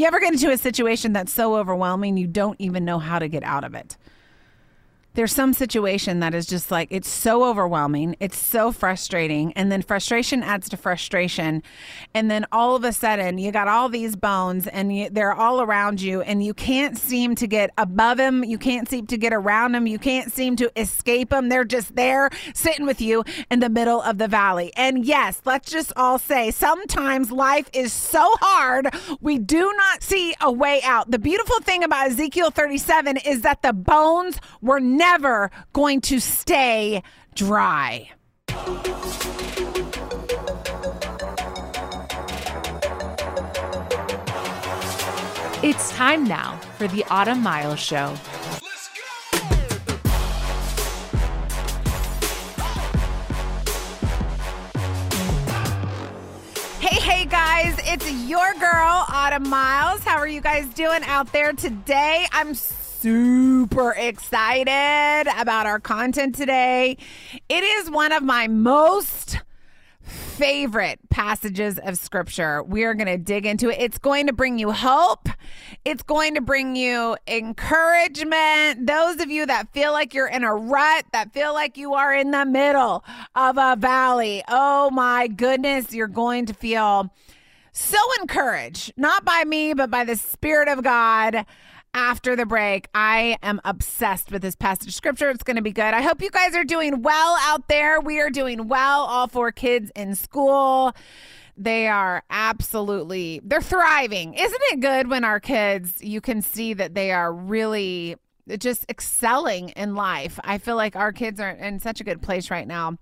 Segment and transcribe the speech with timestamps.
[0.00, 3.28] You ever get into a situation that's so overwhelming you don't even know how to
[3.28, 3.98] get out of it?
[5.14, 9.82] There's some situation that is just like it's so overwhelming it's so frustrating and then
[9.82, 11.62] frustration adds to frustration
[12.14, 15.60] and then all of a sudden you got all these bones and you, they're all
[15.60, 19.32] around you and you can't seem to get above them you can't seem to get
[19.32, 23.60] around them you can't seem to escape them they're just there sitting with you in
[23.60, 24.72] the middle of the valley.
[24.76, 30.34] And yes let's just all say sometimes life is so hard we do not see
[30.40, 31.10] a way out.
[31.10, 37.02] The beautiful thing about ezekiel 37 is that the bones were never going to stay
[37.34, 38.10] dry.
[45.62, 48.14] It's time now for the Autumn Miles Show.
[56.80, 60.04] Hey, hey guys, it's your girl, Autumn Miles.
[60.04, 62.26] How are you guys doing out there today?
[62.32, 62.54] I'm
[63.00, 66.98] super excited about our content today.
[67.48, 69.38] It is one of my most
[70.02, 72.62] favorite passages of scripture.
[72.62, 73.80] We are going to dig into it.
[73.80, 75.30] It's going to bring you hope.
[75.86, 78.86] It's going to bring you encouragement.
[78.86, 82.14] Those of you that feel like you're in a rut, that feel like you are
[82.14, 83.02] in the middle
[83.34, 87.10] of a valley, oh my goodness, you're going to feel
[87.72, 91.46] so encouraged, not by me, but by the Spirit of God
[91.94, 92.88] after the break.
[92.94, 95.30] I am obsessed with this passage of scripture.
[95.30, 95.94] It's going to be good.
[95.94, 98.00] I hope you guys are doing well out there.
[98.00, 100.94] We are doing well, all four kids in school.
[101.56, 104.34] They are absolutely they're thriving.
[104.34, 108.16] Isn't it good when our kids you can see that they are really
[108.58, 110.38] just excelling in life.
[110.42, 112.96] I feel like our kids are in such a good place right now.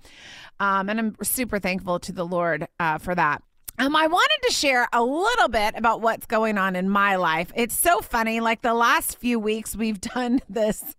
[0.60, 3.42] Um, and I'm super thankful to the Lord uh, for that.
[3.80, 7.52] Um, I wanted to share a little bit about what's going on in my life.
[7.54, 8.40] It's so funny.
[8.40, 10.96] Like the last few weeks, we've done this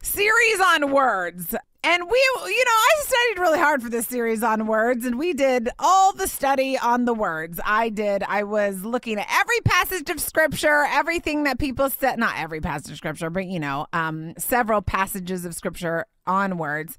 [0.00, 1.56] series on words.
[1.82, 5.32] And we, you know, I studied really hard for this series on words, and we
[5.32, 7.58] did all the study on the words.
[7.64, 8.22] I did.
[8.22, 12.92] I was looking at every passage of scripture, everything that people said, not every passage
[12.92, 16.98] of scripture, but, you know, um, several passages of scripture on words.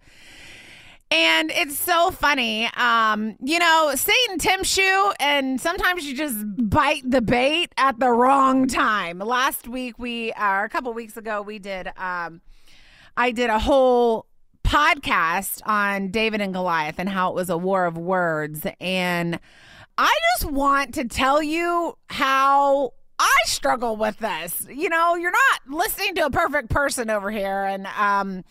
[1.11, 2.69] And it's so funny.
[2.77, 8.09] Um, you know, Satan tempts you, and sometimes you just bite the bait at the
[8.09, 9.19] wrong time.
[9.19, 12.39] Last week, we, or a couple weeks ago, we did, um,
[13.17, 14.25] I did a whole
[14.63, 18.65] podcast on David and Goliath and how it was a war of words.
[18.79, 19.37] And
[19.97, 24.65] I just want to tell you how I struggle with this.
[24.73, 27.65] You know, you're not listening to a perfect person over here.
[27.65, 28.45] And, um,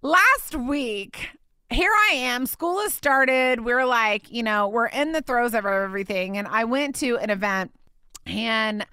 [0.00, 1.36] last week
[1.70, 2.46] here I am.
[2.46, 3.64] School has started.
[3.64, 6.38] We're like, you know, we're in the throes of everything.
[6.38, 7.72] And I went to an event
[8.24, 8.86] and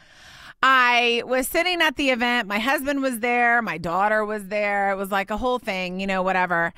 [0.62, 2.48] I was sitting at the event.
[2.48, 3.62] My husband was there.
[3.62, 4.92] My daughter was there.
[4.92, 6.74] It was like a whole thing, you know, whatever.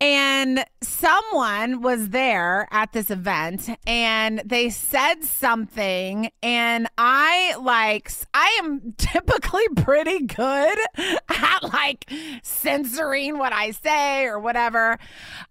[0.00, 6.30] And someone was there at this event and they said something.
[6.42, 12.10] And I like, I am typically pretty good at like
[12.42, 14.98] censoring what I say or whatever.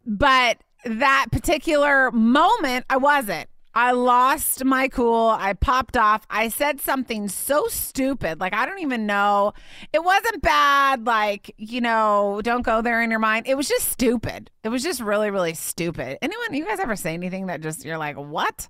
[0.05, 3.47] But that particular moment, I wasn't.
[3.75, 5.29] I lost my cool.
[5.29, 6.25] I popped off.
[6.29, 8.39] I said something so stupid.
[8.39, 9.53] Like, I don't even know.
[9.91, 11.05] It wasn't bad.
[11.05, 13.47] Like, you know, don't go there in your mind.
[13.47, 14.51] It was just stupid.
[14.63, 16.19] It was just really, really stupid.
[16.21, 18.67] Anyone, you guys ever say anything that just, you're like, what?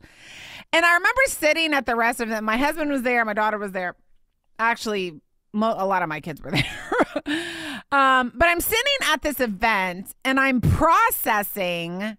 [0.71, 2.45] And I remember sitting at the rest of them.
[2.45, 3.25] My husband was there.
[3.25, 3.95] My daughter was there.
[4.57, 5.19] Actually,
[5.51, 6.65] mo- a lot of my kids were there.
[7.91, 12.17] um, but I'm sitting at this event and I'm processing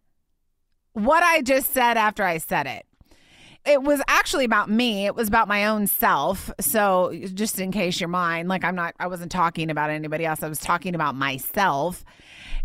[0.95, 2.87] what I just said after I said it.
[3.67, 5.07] It was actually about me.
[5.07, 6.51] It was about my own self.
[6.61, 10.43] So, just in case you're mine, like I'm not, I wasn't talking about anybody else.
[10.43, 12.05] I was talking about myself.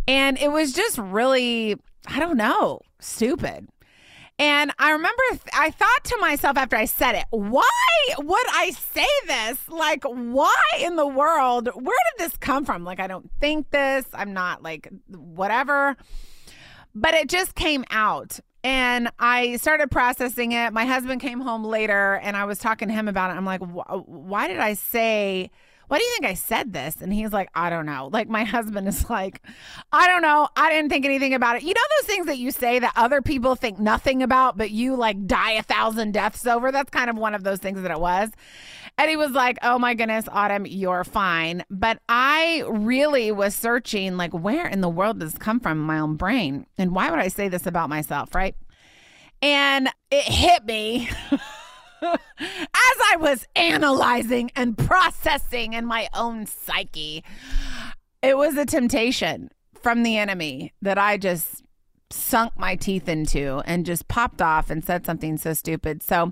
[0.07, 3.69] And it was just really, I don't know, stupid.
[4.38, 7.63] And I remember th- I thought to myself after I said it, why
[8.18, 9.57] would I say this?
[9.69, 11.69] Like, why in the world?
[11.74, 12.83] Where did this come from?
[12.83, 14.06] Like, I don't think this.
[14.13, 15.98] I'm not like, whatever
[16.95, 20.74] but it just came out and I started processing it.
[20.74, 23.38] My husband came home later and I was talking to him about it.
[23.38, 25.50] I'm like, why did I say,
[25.88, 27.01] why do you think I said this?
[27.01, 28.09] And he's like, I don't know.
[28.12, 29.41] Like, my husband is like,
[29.91, 30.47] I don't know.
[30.56, 31.63] I didn't think anything about it.
[31.63, 34.95] You know, those things that you say that other people think nothing about, but you
[34.95, 36.71] like die a thousand deaths over?
[36.71, 38.30] That's kind of one of those things that it was.
[39.00, 41.63] And he was like, Oh my goodness, Autumn, you're fine.
[41.69, 45.86] But I really was searching, like, where in the world does this come from in
[45.86, 46.66] my own brain?
[46.78, 48.56] And why would I say this about myself, right?
[49.42, 51.10] And it hit me.
[52.01, 57.24] as I was analyzing and processing in my own psyche,
[58.22, 59.50] it was a temptation
[59.81, 61.63] from the enemy that I just
[62.11, 66.01] sunk my teeth into and just popped off and said something so stupid.
[66.01, 66.31] So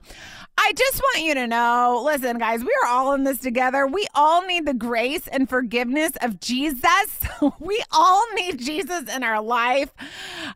[0.57, 3.85] I just want you to know listen, guys, we are all in this together.
[3.85, 7.19] We all need the grace and forgiveness of Jesus.
[7.59, 9.93] we all need Jesus in our life.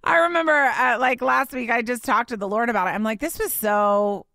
[0.03, 2.91] I remember, uh, like last week, I just talked to the Lord about it.
[2.91, 4.25] I'm like, this was so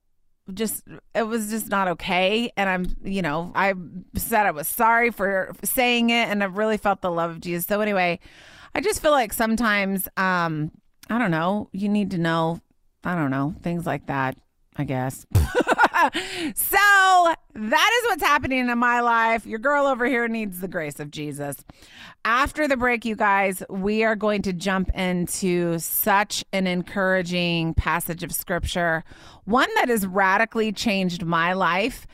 [0.55, 0.85] just
[1.15, 3.75] it was just not okay and i'm you know i
[4.15, 7.67] said i was sorry for saying it and i really felt the love of jesus
[7.67, 8.19] so anyway
[8.77, 10.71] I just feel like sometimes, um,
[11.09, 12.61] I don't know, you need to know,
[13.05, 14.37] I don't know, things like that,
[14.77, 15.25] I guess.
[15.35, 16.77] so
[17.55, 19.47] that is what's happening in my life.
[19.47, 21.57] Your girl over here needs the grace of Jesus.
[22.27, 28.23] After the break, you guys, we are going to jump into such an encouraging passage
[28.23, 29.05] of scripture,
[29.47, 32.07] one that has radically changed my life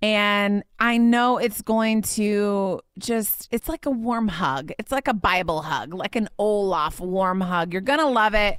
[0.00, 4.70] and I know it's going to just, it's like a warm hug.
[4.78, 7.72] It's like a Bible hug, like an Olaf warm hug.
[7.72, 8.58] You're going to love it.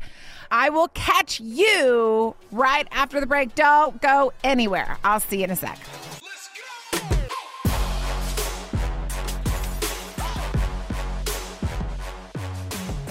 [0.51, 3.55] I will catch you right after the break.
[3.55, 4.97] Don't go anywhere.
[5.03, 5.77] I'll see you in a sec.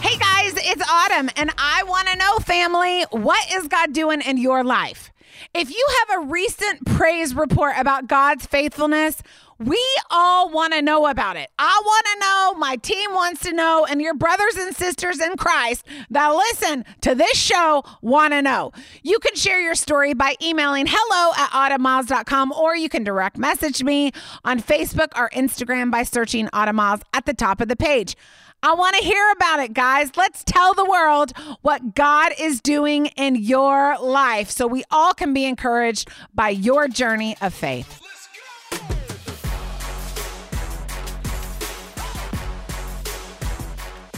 [0.00, 4.36] Hey guys, it's autumn, and I want to know, family, what is God doing in
[4.36, 5.12] your life?
[5.58, 9.20] If you have a recent praise report about God's faithfulness,
[9.58, 11.50] we all want to know about it.
[11.58, 15.36] I want to know, my team wants to know, and your brothers and sisters in
[15.36, 18.70] Christ that listen to this show want to know.
[19.02, 23.82] You can share your story by emailing hello at autumnmiles.com or you can direct message
[23.82, 24.12] me
[24.44, 28.14] on Facebook or Instagram by searching Autumn Miles at the top of the page.
[28.60, 30.16] I want to hear about it, guys.
[30.16, 31.32] Let's tell the world
[31.62, 36.88] what God is doing in your life so we all can be encouraged by your
[36.88, 38.00] journey of faith.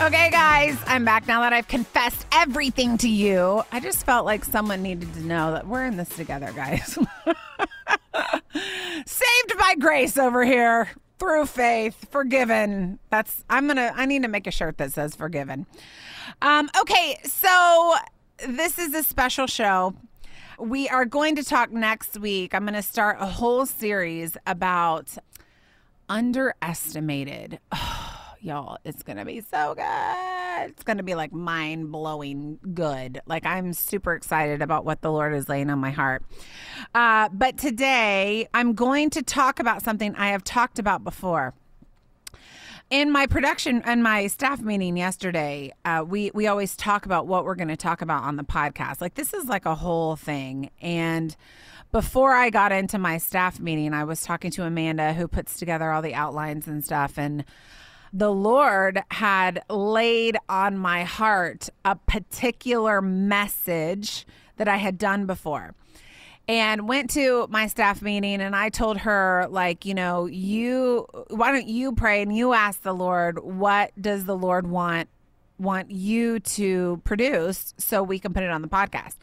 [0.00, 3.62] Okay, guys, I'm back now that I've confessed everything to you.
[3.70, 6.94] I just felt like someone needed to know that we're in this together, guys.
[9.04, 10.88] Saved by grace over here
[11.20, 12.98] through faith, forgiven.
[13.10, 15.66] That's I'm gonna I need to make a shirt that says forgiven.
[16.42, 17.94] Um, okay, so
[18.48, 19.94] this is a special show.
[20.58, 22.54] We are going to talk next week.
[22.54, 25.16] I'm to start a whole series about
[26.08, 27.60] underestimated.
[27.72, 30.70] Oh, y'all, it's going to be so good.
[30.70, 33.20] It's going to be like mind blowing good.
[33.26, 36.22] Like, I'm super excited about what the Lord is laying on my heart.
[36.94, 41.54] Uh, but today, I'm going to talk about something I have talked about before
[42.90, 47.44] in my production and my staff meeting yesterday, uh, we we always talk about what
[47.44, 49.00] we're going to talk about on the podcast.
[49.00, 50.70] Like this is like a whole thing.
[50.80, 51.36] And
[51.92, 55.90] before I got into my staff meeting, I was talking to Amanda, who puts together
[55.92, 57.44] all the outlines and stuff, and
[58.12, 64.26] the Lord had laid on my heart a particular message
[64.56, 65.74] that I had done before
[66.48, 71.52] and went to my staff meeting and I told her like, you know, you why
[71.52, 75.08] don't you pray and you ask the Lord what does the Lord want
[75.58, 79.16] want you to produce so we can put it on the podcast.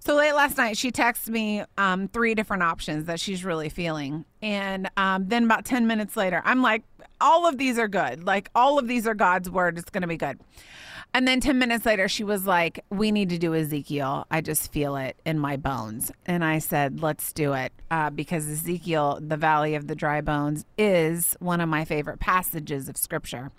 [0.00, 4.24] So late last night, she texted me um, three different options that she's really feeling.
[4.42, 6.84] And um, then about 10 minutes later, I'm like,
[7.20, 8.24] all of these are good.
[8.24, 9.78] Like, all of these are God's word.
[9.78, 10.38] It's going to be good.
[11.14, 14.26] And then 10 minutes later, she was like, We need to do Ezekiel.
[14.30, 16.12] I just feel it in my bones.
[16.26, 17.72] And I said, Let's do it.
[17.90, 22.88] Uh, because Ezekiel, the Valley of the Dry Bones, is one of my favorite passages
[22.88, 23.50] of scripture.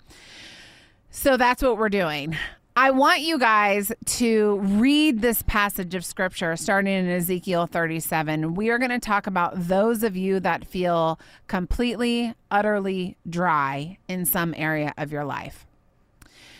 [1.10, 2.36] So that's what we're doing.
[2.80, 8.54] I want you guys to read this passage of scripture starting in Ezekiel 37.
[8.54, 11.18] We are going to talk about those of you that feel
[11.48, 15.66] completely, utterly dry in some area of your life.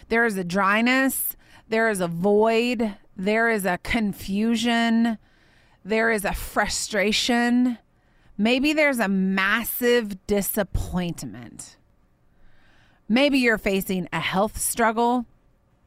[0.09, 1.37] There is a dryness,
[1.69, 5.19] there is a void, there is a confusion,
[5.85, 7.79] there is a frustration.
[8.37, 11.77] Maybe there's a massive disappointment.
[13.09, 15.25] Maybe you're facing a health struggle.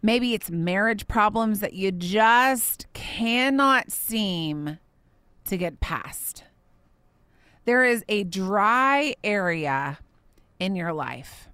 [0.01, 4.79] Maybe it's marriage problems that you just cannot seem
[5.45, 6.43] to get past.
[7.65, 9.99] There is a dry area
[10.59, 11.47] in your life.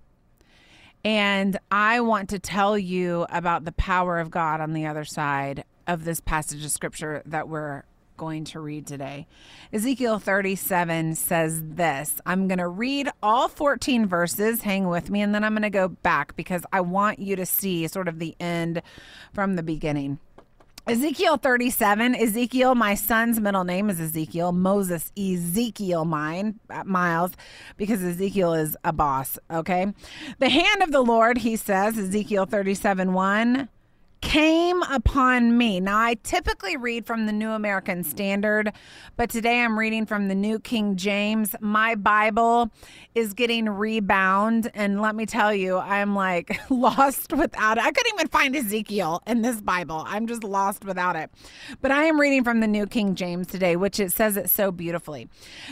[1.04, 5.63] And I want to tell you about the power of God on the other side
[5.86, 7.84] of this passage of scripture that we're
[8.17, 9.27] going to read today.
[9.71, 12.19] Ezekiel 37 says this.
[12.25, 14.62] I'm going to read all 14 verses.
[14.62, 17.45] Hang with me, and then I'm going to go back because I want you to
[17.45, 18.81] see sort of the end
[19.33, 20.19] from the beginning.
[20.88, 27.33] Ezekiel 37, Ezekiel, my son's middle name is Ezekiel, Moses, Ezekiel, mine, uh, Miles,
[27.75, 29.93] because Ezekiel is a boss, okay?
[30.39, 33.67] The hand of the Lord, he says, Ezekiel 37, 1,
[34.27, 35.79] came upon me.
[35.79, 38.74] Now, I typically read from the New American Standard,
[39.15, 41.55] but today I'm reading from the New King James.
[41.62, 42.69] My Bible
[43.15, 47.86] is getting rebound, and let me tell you, I'm like lost without it.
[47.86, 50.03] I couldn't even find Ezekiel in this Bible.
[50.05, 51.31] I'm just lost without it.
[51.81, 54.74] But I am reading from the New King James today, which it says it so
[54.74, 55.29] beautifully.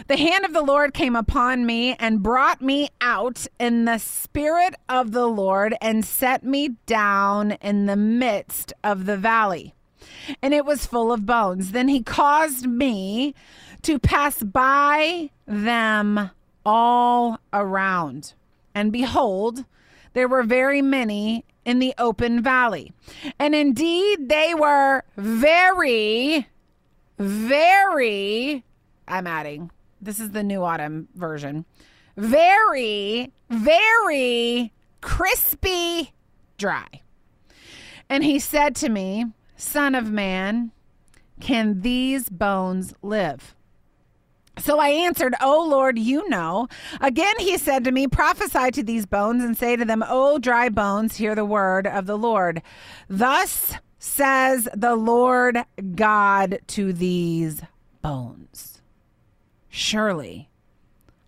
[0.07, 4.75] The hand of the Lord came upon me and brought me out in the spirit
[4.87, 9.73] of the Lord and set me down in the midst midst of the valley,
[10.41, 11.71] and it was full of bones.
[11.71, 13.33] Then he caused me
[13.81, 16.31] to pass by them
[16.65, 18.33] all around.
[18.73, 19.65] And behold,
[20.13, 22.91] there were very many in the open valley.
[23.39, 26.47] And indeed, they were very,
[27.17, 28.63] very,
[29.07, 29.71] I'm adding,
[30.01, 31.65] this is the new autumn version,
[32.17, 34.71] very, very
[35.01, 36.11] crispy
[36.57, 37.01] dry.
[38.09, 40.71] And he said to me, Son of man,
[41.39, 43.55] can these bones live?
[44.57, 46.67] So I answered, O Lord, you know.
[47.01, 50.69] Again he said to me, Prophesy to these bones and say to them, O dry
[50.69, 52.61] bones, hear the word of the Lord.
[53.09, 55.57] Thus says the Lord
[55.95, 57.63] God to these
[58.01, 58.81] bones
[59.67, 60.49] Surely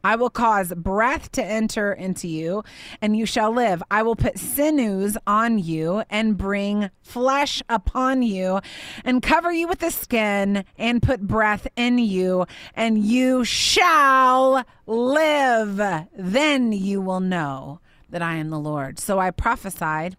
[0.07, 2.63] I will cause breath to enter into you,
[3.01, 3.83] and you shall live.
[3.91, 8.61] I will put sinews on you and bring flesh upon you,
[9.03, 16.07] and cover you with the skin, and put breath in you, and you shall live.
[16.17, 18.99] Then you will know that I am the Lord.
[18.99, 20.15] So I prophesied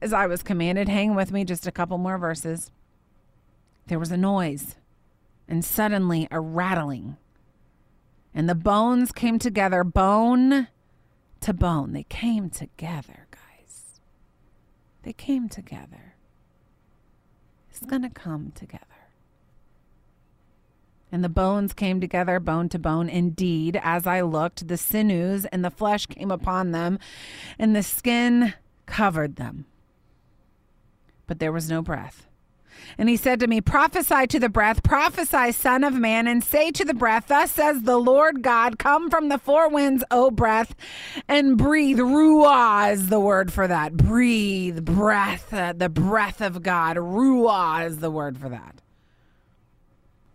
[0.00, 0.88] as I was commanded.
[0.88, 2.70] Hang with me just a couple more verses.
[3.88, 4.76] There was a noise,
[5.48, 7.16] and suddenly a rattling
[8.36, 10.68] and the bones came together, bone
[11.40, 11.94] to bone.
[11.94, 13.98] They came together, guys.
[15.04, 16.16] They came together.
[17.70, 18.84] It's going to come together.
[21.10, 23.08] And the bones came together, bone to bone.
[23.08, 26.98] Indeed, as I looked, the sinews and the flesh came upon them,
[27.58, 28.52] and the skin
[28.84, 29.64] covered them.
[31.26, 32.26] But there was no breath.
[32.98, 36.70] And he said to me, Prophesy to the breath, prophesy, Son of Man, and say
[36.70, 40.74] to the breath, Thus says the Lord God, Come from the four winds, O breath,
[41.28, 41.98] and breathe.
[41.98, 43.96] Ruah is the word for that.
[43.96, 46.96] Breathe, breath, uh, the breath of God.
[46.96, 48.80] Ruah is the word for that.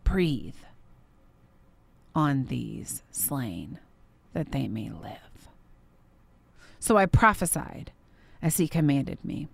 [0.03, 0.55] Breathe
[2.13, 3.79] on these slain
[4.33, 5.17] that they may live.
[6.79, 7.91] So I prophesied
[8.41, 9.47] as he commanded me,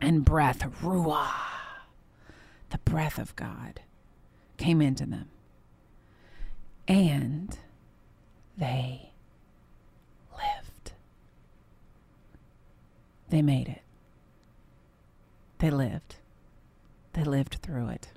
[0.00, 1.53] and breath, Ruah
[2.74, 3.82] the breath of God
[4.56, 5.28] came into them.
[6.88, 7.56] And
[8.58, 9.12] they
[10.32, 10.92] lived.
[13.28, 13.82] They made it.
[15.58, 16.16] They lived.
[17.12, 18.08] They lived through it.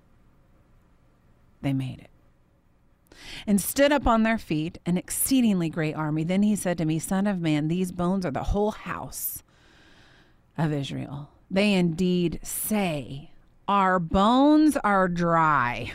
[1.61, 2.09] They made it.
[3.45, 6.23] And stood up on their feet, an exceedingly great army.
[6.23, 9.43] Then he said to me, Son of man, these bones are the whole house
[10.57, 11.29] of Israel.
[11.51, 13.29] They indeed say,
[13.67, 15.91] our bones are dry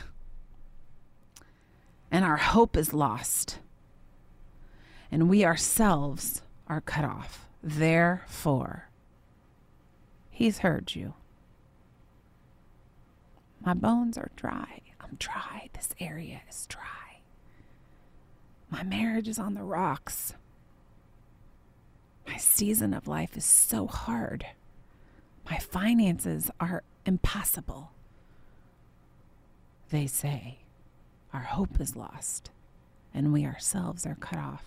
[2.11, 3.59] and our hope is lost,
[5.11, 7.49] and we ourselves are cut off.
[7.63, 8.89] Therefore,
[10.43, 11.15] He's heard you.
[13.65, 14.81] My bones are dry.
[15.01, 15.69] I'm dry.
[15.73, 17.21] This area is dry.
[18.71, 20.35] My marriage is on the rocks.
[22.27, 24.47] My season of life is so hard.
[25.49, 27.93] My finances are impossible.
[29.91, 30.59] They say,
[31.33, 32.51] Our hope is lost,
[33.13, 34.65] and we ourselves are cut off.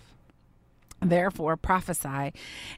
[1.00, 2.32] Therefore prophesy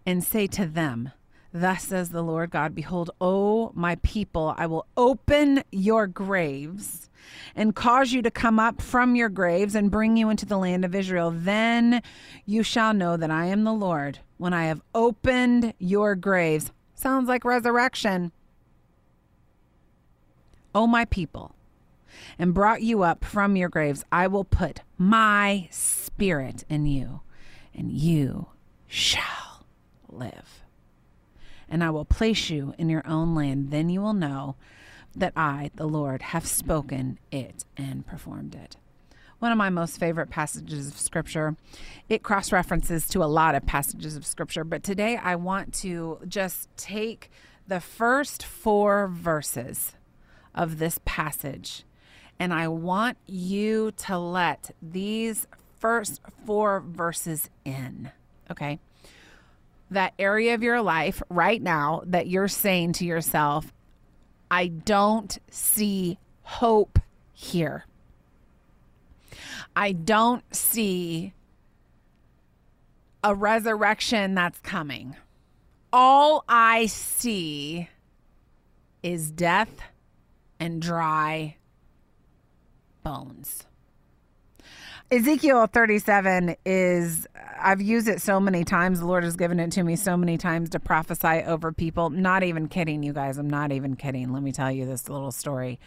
[0.05, 1.13] and say to them,
[1.53, 7.09] Thus says the Lord God, Behold, O my people, I will open your graves
[7.57, 10.85] and cause you to come up from your graves and bring you into the land
[10.85, 11.33] of Israel.
[11.35, 12.03] Then
[12.45, 16.71] you shall know that I am the Lord when I have opened your graves.
[16.95, 18.33] Sounds like resurrection.
[20.75, 21.55] O my people,
[22.39, 27.21] and brought you up from your graves, I will put my spirit in you,
[27.75, 28.49] and you
[28.87, 29.67] shall
[30.09, 30.63] live.
[31.69, 33.71] And I will place you in your own land.
[33.71, 34.57] Then you will know
[35.15, 38.77] that I, the Lord, have spoken it and performed it.
[39.39, 41.57] One of my most favorite passages of scripture.
[42.09, 46.19] It cross references to a lot of passages of scripture, but today I want to
[46.27, 47.31] just take
[47.67, 49.95] the first four verses
[50.59, 51.85] of this passage.
[52.39, 55.47] And I want you to let these
[55.79, 58.11] first four verses in.
[58.51, 58.81] Okay.
[59.91, 63.73] That area of your life right now that you're saying to yourself,
[64.51, 66.99] I don't see hope
[67.33, 67.87] here.
[69.75, 71.33] I don't see
[73.23, 75.17] a resurrection that's coming.
[75.93, 77.89] All I see
[79.03, 79.71] is death
[80.61, 81.57] and dry
[83.03, 83.65] bones.
[85.11, 87.27] Ezekiel 37 is,
[87.59, 89.01] I've used it so many times.
[89.01, 92.11] The Lord has given it to me so many times to prophesy over people.
[92.11, 93.39] Not even kidding, you guys.
[93.39, 94.33] I'm not even kidding.
[94.35, 95.81] Let me tell you this little story.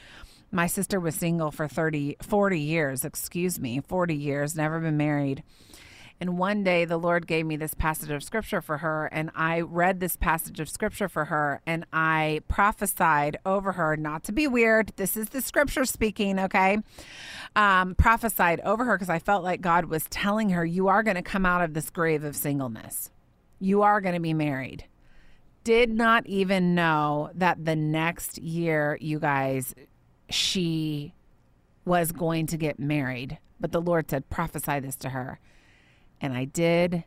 [0.51, 5.43] My sister was single for 30, 40 years, excuse me, 40 years, never been married.
[6.21, 9.61] And one day the Lord gave me this passage of scripture for her, and I
[9.61, 14.45] read this passage of scripture for her, and I prophesied over her, not to be
[14.45, 14.93] weird.
[14.97, 16.77] This is the scripture speaking, okay?
[17.55, 21.15] Um, prophesied over her because I felt like God was telling her, You are going
[21.15, 23.09] to come out of this grave of singleness.
[23.59, 24.85] You are going to be married.
[25.63, 29.73] Did not even know that the next year, you guys,
[30.29, 31.15] she
[31.83, 33.39] was going to get married.
[33.59, 35.39] But the Lord said, Prophesy this to her.
[36.21, 37.03] And I did.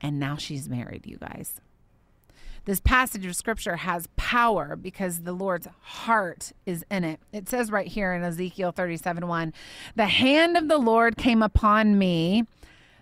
[0.00, 1.60] And now she's married, you guys.
[2.64, 7.18] This passage of scripture has power because the Lord's heart is in it.
[7.32, 9.52] It says right here in Ezekiel 37 1
[9.96, 12.44] The hand of the Lord came upon me.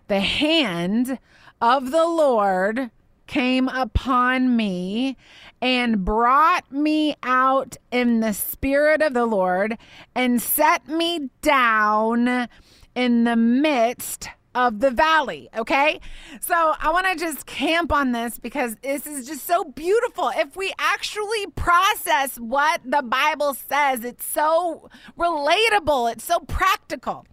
[0.08, 1.18] The hand
[1.60, 2.90] of the Lord
[3.26, 5.16] came upon me
[5.60, 9.76] and brought me out in the spirit of the Lord
[10.14, 12.48] and set me down
[12.94, 15.48] in the midst of the valley.
[15.56, 16.00] Okay.
[16.40, 20.30] So I want to just camp on this because this is just so beautiful.
[20.34, 27.26] If we actually process what the Bible says, it's so relatable, it's so practical.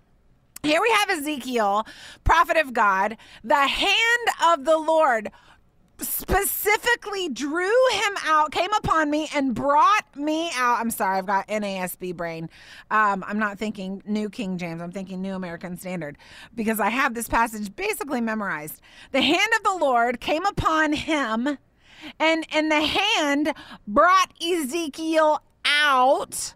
[0.64, 1.88] Here we have Ezekiel,
[2.24, 5.32] prophet of God, the hand of the Lord
[6.00, 10.80] specifically drew him out, came upon me, and brought me out.
[10.80, 12.50] I'm sorry, I've got NASB brain.
[12.92, 16.18] Um, I'm not thinking New King James, I'm thinking New American Standard
[16.56, 18.82] because I have this passage basically memorized.
[19.12, 21.58] The hand of the Lord came upon him,
[22.20, 23.54] and, and the hand
[23.88, 26.54] brought Ezekiel out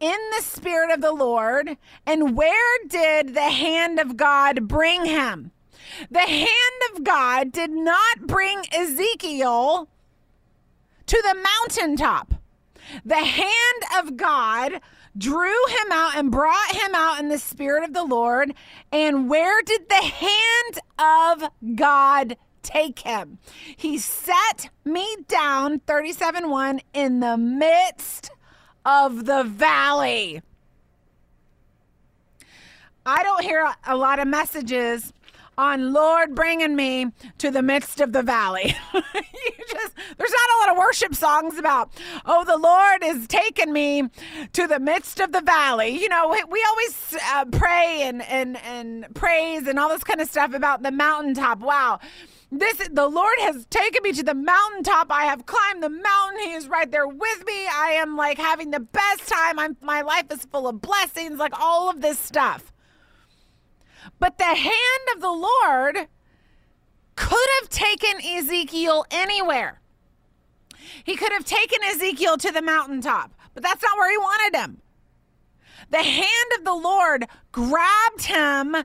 [0.00, 1.76] in the spirit of the Lord.
[2.06, 5.52] And where did the hand of God bring him?
[6.10, 9.88] The hand of God did not bring Ezekiel
[11.06, 12.34] to the mountaintop.
[13.04, 14.80] The hand of God
[15.16, 18.54] drew him out and brought him out in the spirit of the Lord.
[18.92, 23.38] And where did the hand of God take him?
[23.76, 28.30] He set me down, 37 1, in the midst
[28.84, 30.42] of the valley.
[33.04, 35.12] I don't hear a lot of messages
[35.58, 37.06] on Lord bringing me
[37.38, 38.76] to the midst of the valley.
[38.92, 41.90] just, there's not a lot of worship songs about,
[42.24, 44.08] oh, the Lord is taking me
[44.52, 46.00] to the midst of the valley.
[46.00, 50.20] You know, we, we always uh, pray and, and, and praise and all this kind
[50.20, 51.60] of stuff about the mountaintop.
[51.60, 52.00] Wow
[52.52, 56.52] this the lord has taken me to the mountaintop i have climbed the mountain he
[56.52, 60.26] is right there with me i am like having the best time i'm my life
[60.30, 62.72] is full of blessings like all of this stuff
[64.18, 66.08] but the hand of the Lord
[67.16, 69.80] could have taken Ezekiel anywhere.
[71.04, 74.82] He could have taken Ezekiel to the mountaintop, but that's not where he wanted him.
[75.90, 78.76] The hand of the Lord grabbed him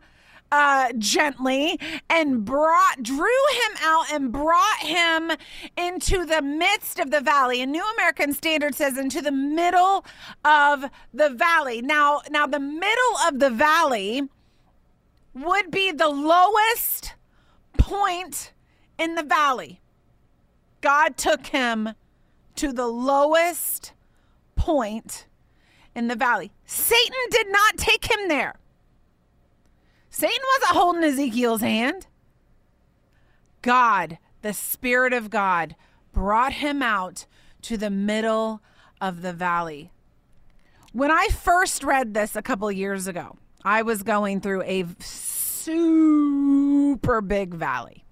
[0.51, 1.79] uh, gently
[2.09, 5.31] and brought, drew him out and brought him
[5.77, 7.61] into the midst of the valley.
[7.61, 10.05] And New American Standard says into the middle
[10.43, 11.81] of the valley.
[11.81, 14.29] Now, now the middle of the valley
[15.33, 17.13] would be the lowest
[17.77, 18.51] point
[18.97, 19.81] in the valley.
[20.81, 21.89] God took him
[22.55, 23.93] to the lowest
[24.55, 25.25] point
[25.95, 26.51] in the valley.
[26.65, 28.55] Satan did not take him there.
[30.09, 32.07] Satan wasn't holding Ezekiel's hand.
[33.61, 35.75] God, the Spirit of God,
[36.11, 37.25] brought him out
[37.61, 38.61] to the middle
[38.99, 39.91] of the valley.
[40.93, 46.01] When I first read this a couple years ago, I was going through a super
[47.21, 48.03] big valley.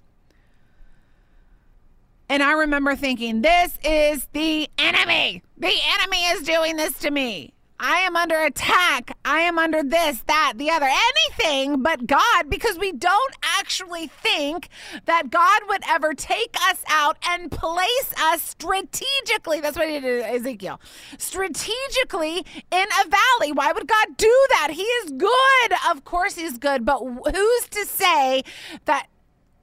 [2.30, 5.42] And I remember thinking, this is the enemy.
[5.58, 7.54] The enemy is doing this to me.
[7.80, 9.18] I am under attack.
[9.24, 14.68] I am under this, that, the other, anything but God, because we don't actually think
[15.06, 19.62] that God would ever take us out and place us strategically.
[19.62, 20.82] That's what he did Ezekiel.
[21.18, 23.54] Strategically in a valley.
[23.54, 24.72] Why would God do that?
[24.72, 25.74] He is good.
[25.90, 26.84] Of course, he's good.
[26.84, 28.44] But who's to say
[28.86, 29.08] that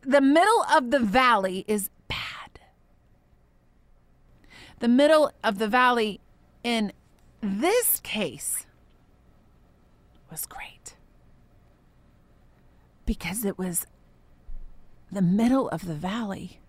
[0.01, 2.61] the middle of the valley is bad?
[4.79, 6.21] The middle of the valley
[6.65, 6.93] in
[7.41, 8.67] this case
[10.31, 10.97] was great
[13.05, 13.87] because it was
[15.11, 16.61] the middle of the valley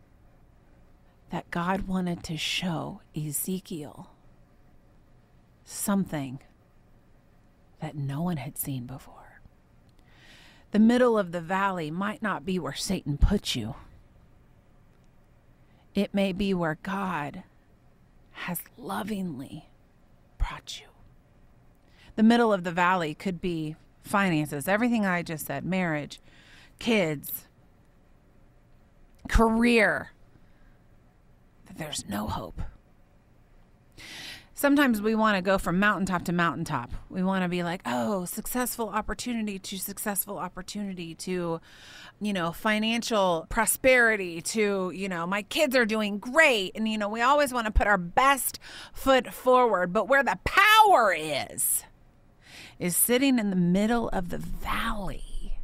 [1.32, 4.10] that God wanted to show Ezekiel
[5.65, 6.39] something
[7.82, 9.41] that no one had seen before.
[10.71, 13.75] The middle of the valley might not be where Satan put you,
[15.95, 17.43] it may be where God
[18.32, 19.69] has lovingly
[20.47, 20.88] brought you.
[22.15, 26.19] The middle of the valley could be finances, everything I just said, marriage,
[26.79, 27.47] kids,
[29.27, 30.13] career.
[31.75, 32.62] There's no hope.
[34.60, 36.89] Sometimes we want to go from mountaintop to mountaintop.
[37.12, 41.62] We want to be like, oh, successful opportunity to successful opportunity to,
[42.20, 46.72] you know, financial prosperity to, you know, my kids are doing great.
[46.74, 48.58] And, you know, we always want to put our best
[48.93, 49.93] foot forward.
[49.93, 51.84] But where the power is,
[52.80, 55.60] is sitting in the middle of the valley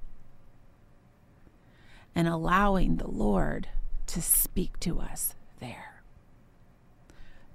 [2.14, 3.70] and allowing the Lord
[4.06, 5.93] to speak to us there.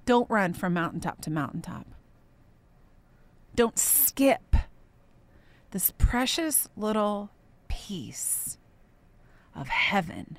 [0.08, 1.86] Don't run from mountaintop to mountaintop.
[3.54, 4.56] Don't skip
[5.70, 7.30] this precious little
[7.68, 8.56] piece
[9.54, 10.38] of heaven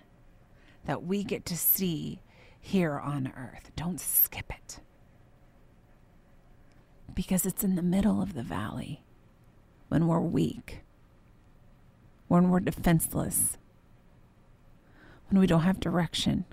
[0.86, 2.20] that we get to see
[2.60, 3.70] here on earth.
[3.76, 4.80] Don't skip it.
[7.14, 9.04] Because it's in the middle of the valley
[9.88, 10.80] when we're weak,
[12.28, 13.60] when we're defenseless,
[15.30, 16.46] when we don't have direction,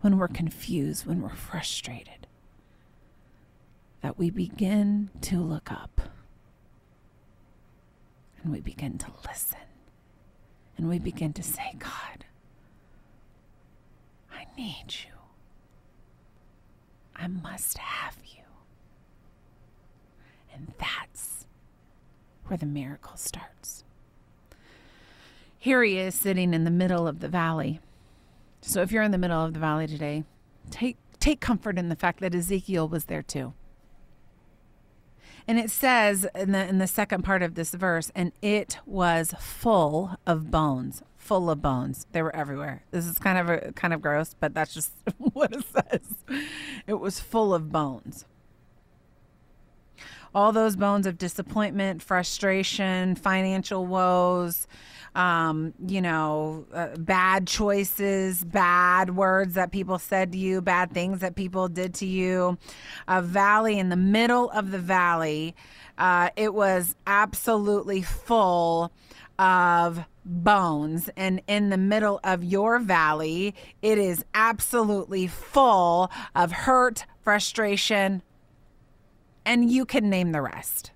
[0.00, 2.25] when we're confused, when we're frustrated
[4.02, 6.00] that we begin to look up
[8.42, 9.58] and we begin to listen
[10.76, 12.24] and we begin to say, God,
[14.32, 15.12] I need you.
[17.14, 18.42] I must have you.
[20.52, 21.46] And that's
[22.46, 23.84] where the miracle starts.
[25.58, 27.80] Here he is sitting in the middle of the valley.
[28.60, 30.24] So if you're in the middle of the valley today,
[30.70, 33.52] take take comfort in the fact that Ezekiel was there too.
[35.48, 39.32] And it says in the in the second part of this verse, and it was
[39.38, 42.06] full of bones, full of bones.
[42.12, 42.82] They were everywhere.
[42.90, 46.40] This is kind of a, kind of gross, but that's just what it says.
[46.86, 48.24] It was full of bones.
[50.34, 54.66] All those bones of disappointment, frustration, financial woes,
[55.16, 61.20] um, you know, uh, bad choices, bad words that people said to you, bad things
[61.20, 62.58] that people did to you.
[63.08, 65.56] A valley in the middle of the valley.
[65.96, 68.92] Uh, it was absolutely full
[69.38, 77.04] of bones and in the middle of your valley it is absolutely full of hurt
[77.20, 78.22] frustration
[79.44, 80.90] and you can name the rest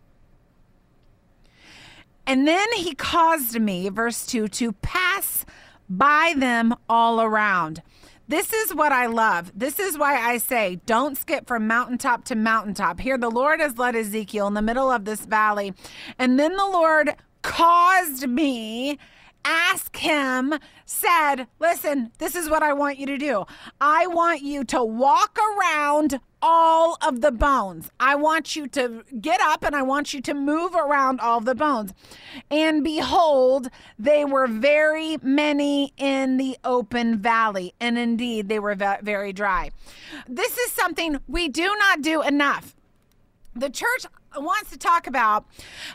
[2.26, 5.44] and then he caused me, verse 2, to pass
[5.88, 7.83] by them all around.
[8.28, 9.50] This is what I love.
[9.56, 13.00] This is why I say, don't skip from mountaintop to mountaintop.
[13.00, 15.74] Here, the Lord has led Ezekiel in the middle of this valley.
[16.16, 18.98] And then the Lord caused me
[19.44, 23.44] ask him, said, Listen, this is what I want you to do.
[23.81, 27.90] I want you to walk around all of the bones.
[28.00, 31.55] I want you to get up and I want you to move around all the
[31.55, 31.92] bones.
[32.50, 37.74] And behold, they were very many in the open valley.
[37.81, 39.70] And indeed, they were very dry.
[40.29, 42.74] This is something we do not do enough.
[43.55, 45.47] The church wants to talk about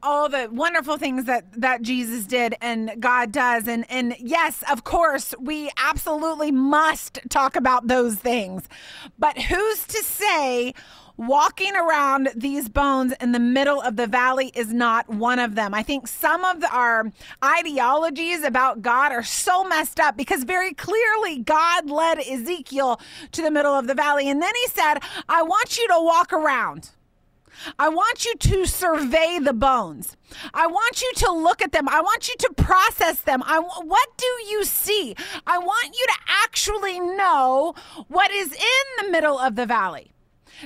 [0.04, 4.84] all the wonderful things that that Jesus did and God does and and yes of
[4.84, 8.68] course we absolutely must talk about those things
[9.18, 10.74] but who's to say
[11.18, 15.74] walking around these bones in the middle of the valley is not one of them.
[15.74, 17.12] I think some of our
[17.44, 23.00] ideologies about God are so messed up because very clearly God led Ezekiel
[23.32, 24.30] to the middle of the valley.
[24.30, 24.96] And then he said,
[25.30, 26.90] I want you to walk around.
[27.80, 30.18] I want you to survey the bones.
[30.54, 31.88] I want you to look at them.
[31.90, 33.44] I want you to process them.
[33.46, 35.16] I, what do you see?
[35.46, 37.76] I want you to actually know
[38.08, 40.15] what is in the middle of the valley.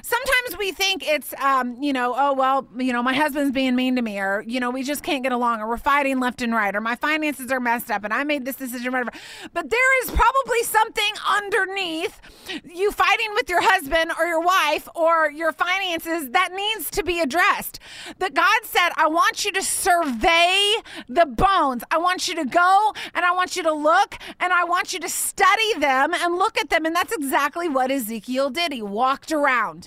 [0.01, 3.95] Sometimes we think it's, um, you know, oh, well, you know, my husband's being mean
[3.95, 6.53] to me, or, you know, we just can't get along, or we're fighting left and
[6.53, 9.11] right, or my finances are messed up and I made this decision, whatever.
[9.53, 12.19] But there is probably something underneath
[12.63, 17.19] you fighting with your husband or your wife or your finances that needs to be
[17.19, 17.79] addressed.
[18.19, 20.73] That God said, I want you to survey
[21.07, 21.83] the bones.
[21.91, 24.99] I want you to go and I want you to look and I want you
[24.99, 26.85] to study them and look at them.
[26.85, 28.73] And that's exactly what Ezekiel did.
[28.73, 29.78] He walked around.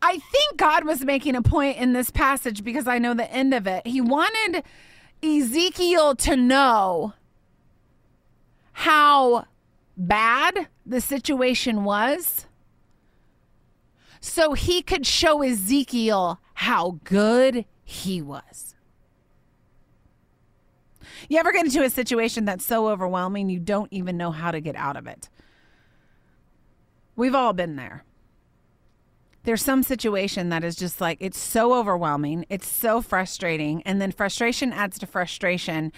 [0.00, 3.54] I think God was making a point in this passage because I know the end
[3.54, 3.86] of it.
[3.86, 4.62] He wanted
[5.22, 7.14] Ezekiel to know
[8.72, 9.46] how
[9.96, 12.46] bad the situation was
[14.20, 18.74] so he could show Ezekiel how good he was.
[21.28, 24.60] You ever get into a situation that's so overwhelming you don't even know how to
[24.60, 25.28] get out of it?
[27.16, 28.04] We've all been there
[29.44, 34.12] there's some situation that is just like it's so overwhelming it's so frustrating and then
[34.12, 35.92] frustration adds to frustration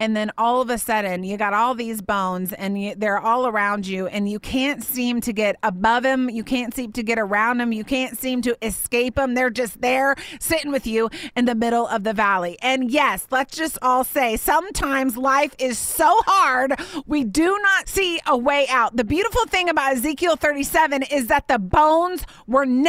[0.00, 3.46] and then all of a sudden you got all these bones and you, they're all
[3.46, 7.18] around you and you can't seem to get above them you can't seem to get
[7.18, 11.44] around them you can't seem to escape them they're just there sitting with you in
[11.44, 12.58] the middle of the valley.
[12.62, 16.74] And yes let's just all say sometimes life is so hard
[17.06, 18.96] we do not see a way out.
[18.96, 22.87] The beautiful thing about ezekiel 37 is that the bones were never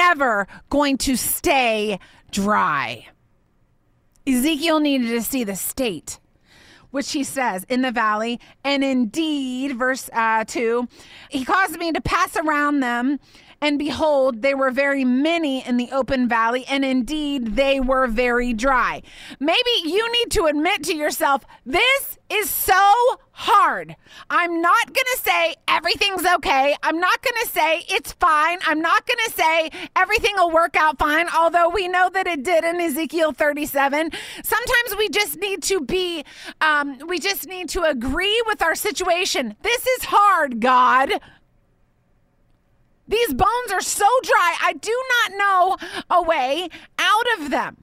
[0.69, 1.99] going to stay
[2.31, 3.07] dry.
[4.27, 6.19] Ezekiel needed to see the state
[6.91, 8.39] which he says in the valley.
[8.63, 10.88] And indeed, verse uh, 2,
[11.29, 13.19] he caused me to pass around them
[13.61, 18.53] and behold, they were very many in the open valley, and indeed they were very
[18.53, 19.01] dry.
[19.39, 22.93] Maybe you need to admit to yourself, this is so
[23.31, 23.95] hard.
[24.29, 26.75] I'm not going to say everything's okay.
[26.83, 28.59] I'm not going to say it's fine.
[28.65, 32.43] I'm not going to say everything will work out fine, although we know that it
[32.43, 34.11] did in Ezekiel 37.
[34.43, 36.23] Sometimes we just need to be,
[36.61, 39.55] um, we just need to agree with our situation.
[39.61, 41.11] This is hard, God.
[43.09, 45.77] These bones are so dry, I do not know
[46.11, 46.69] a way
[46.99, 47.77] out of them.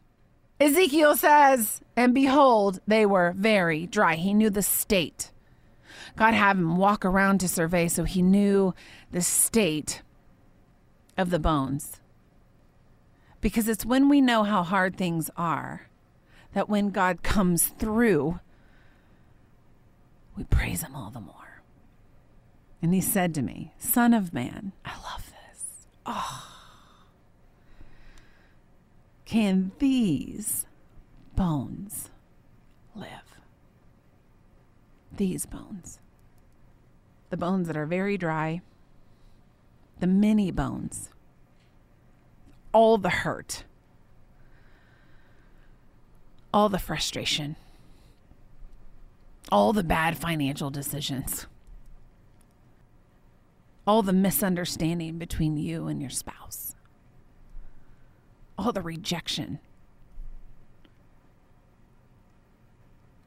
[0.60, 4.14] Ezekiel says, and behold, they were very dry.
[4.14, 5.32] He knew the state.
[6.16, 8.72] God had him walk around to survey, so he knew
[9.10, 10.02] the state
[11.18, 12.00] of the bones.
[13.40, 15.88] Because it's when we know how hard things are
[16.52, 18.38] that when God comes through,
[20.36, 21.35] we praise him all the more.
[22.86, 25.88] And he said to me, Son of man, I love this.
[26.06, 26.46] Oh.
[29.24, 30.66] Can these
[31.34, 32.10] bones
[32.94, 33.40] live?
[35.16, 35.98] These bones.
[37.30, 38.60] The bones that are very dry,
[39.98, 41.10] the many bones,
[42.72, 43.64] all the hurt,
[46.54, 47.56] all the frustration,
[49.50, 51.48] all the bad financial decisions
[53.86, 56.74] all the misunderstanding between you and your spouse,
[58.58, 59.60] all the rejection.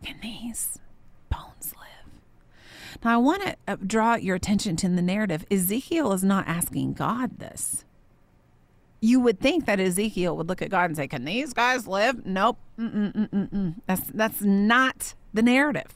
[0.04, 0.80] Can these
[1.30, 3.00] bones live?
[3.04, 5.46] Now, I want to uh, draw your attention to the narrative.
[5.52, 7.86] Ezekiel is not asking God this.
[9.02, 12.26] You would think that Ezekiel would look at God and say, "Can these guys live?"
[12.26, 12.58] Nope.
[12.78, 15.96] That's that's not the narrative.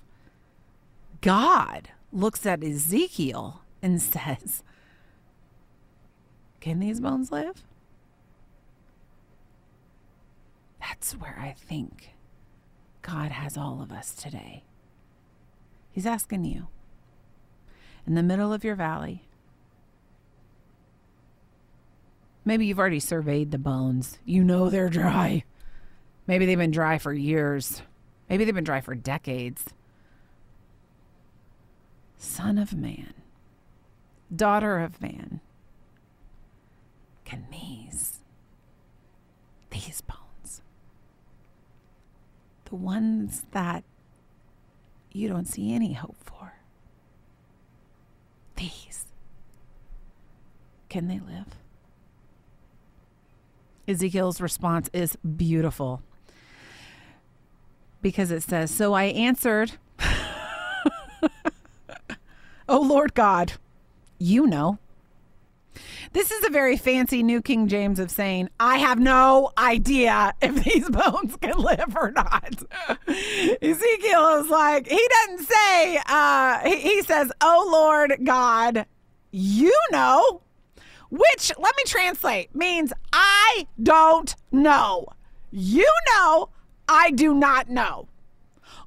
[1.19, 4.63] God looks at Ezekiel and says,
[6.59, 7.63] Can these bones live?
[10.79, 12.15] That's where I think
[13.01, 14.63] God has all of us today.
[15.91, 16.67] He's asking you
[18.07, 19.27] in the middle of your valley.
[22.45, 24.17] Maybe you've already surveyed the bones.
[24.25, 25.43] You know they're dry.
[26.27, 27.81] Maybe they've been dry for years.
[28.29, 29.65] Maybe they've been dry for decades.
[32.17, 33.13] Son of man,
[34.35, 35.39] daughter of man,
[37.25, 38.19] can these,
[39.71, 40.61] these bones,
[42.65, 43.83] the ones that
[45.11, 46.53] you don't see any hope for,
[48.55, 49.05] these,
[50.89, 51.47] can they live?
[53.87, 56.01] Ezekiel's response is beautiful
[58.01, 59.73] because it says, So I answered,
[62.69, 63.53] O Lord God,
[64.23, 64.79] you know.
[66.13, 70.63] This is a very fancy New King James of saying, I have no idea if
[70.63, 72.63] these bones can live or not.
[73.61, 78.85] Ezekiel is like, he doesn't say, uh, he, he says, Oh Lord God,
[79.31, 80.41] you know.
[81.09, 85.07] which, let me translate, means I don't know.
[85.51, 86.49] You know,
[86.87, 88.07] I do not know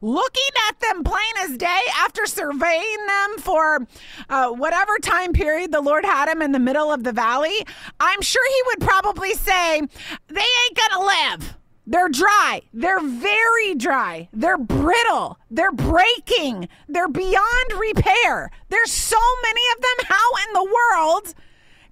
[0.00, 3.86] looking at them plain as day after surveying them for
[4.28, 7.64] uh, whatever time period the Lord had them in the middle of the valley,
[8.00, 9.80] I'm sure he would probably say,
[10.28, 11.56] They ain't gonna live.
[11.86, 12.62] They're dry.
[12.72, 14.28] They're very dry.
[14.32, 15.38] They're brittle.
[15.50, 16.68] They're breaking.
[16.88, 18.50] They're beyond repair.
[18.70, 20.06] There's so many of them.
[20.08, 21.34] How in the world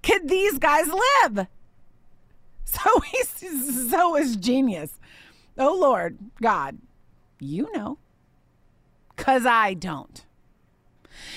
[0.03, 1.47] could these guys live?
[2.67, 4.99] So he's so is genius.
[5.57, 6.77] Oh Lord God,
[7.39, 7.97] you know.
[9.15, 10.24] Cause I don't.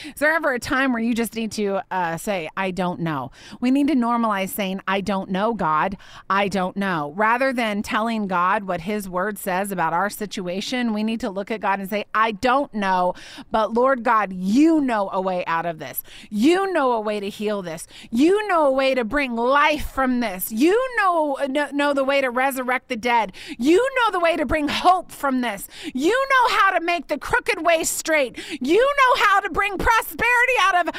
[0.07, 3.31] Is there ever a time where you just need to uh, say, I don't know?
[3.61, 5.97] We need to normalize saying, I don't know, God.
[6.29, 7.13] I don't know.
[7.17, 11.51] Rather than telling God what His word says about our situation, we need to look
[11.51, 13.15] at God and say, I don't know,
[13.51, 16.03] but Lord God, you know a way out of this.
[16.31, 17.87] You know a way to heal this.
[18.11, 20.51] You know a way to bring life from this.
[20.53, 21.37] You know,
[21.73, 23.33] know the way to resurrect the dead.
[23.59, 25.69] You know the way to bring hope from this.
[25.95, 28.39] You know how to make the crooked way straight.
[28.61, 30.94] You know how to bring prosperity out of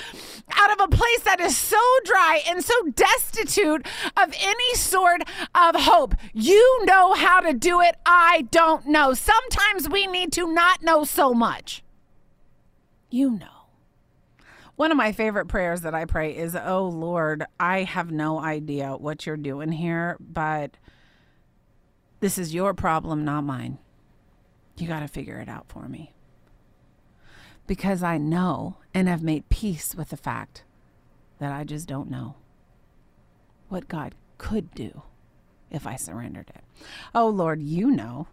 [0.51, 3.85] out of a place that is so dry and so destitute
[4.17, 5.21] of any sort
[5.53, 6.15] of hope.
[6.33, 7.95] You know how to do it.
[8.05, 9.13] I don't know.
[9.13, 11.83] Sometimes we need to not know so much.
[13.11, 13.47] You know.
[14.75, 18.95] One of my favorite prayers that I pray is, Oh Lord, I have no idea
[18.95, 20.77] what you're doing here, but
[22.21, 23.77] this is your problem, not mine.
[24.77, 26.13] You got to figure it out for me
[27.69, 30.63] because I know and have made peace with the fact
[31.37, 32.33] that I just don't know
[33.67, 35.03] what God could do
[35.69, 36.63] if I surrendered it.
[37.13, 38.25] Oh, Lord, you know.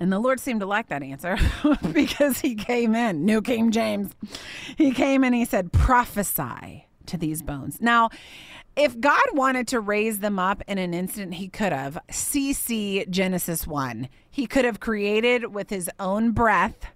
[0.00, 1.36] And the Lord seemed to like that answer
[1.92, 4.14] because he came in, New King James.
[4.78, 7.82] He came and he said, prophesy to these bones.
[7.82, 8.08] Now,
[8.76, 11.98] if God wanted to raise them up in an instant, he could have.
[12.10, 14.08] CC Genesis 1.
[14.30, 16.86] He could have created with his own breath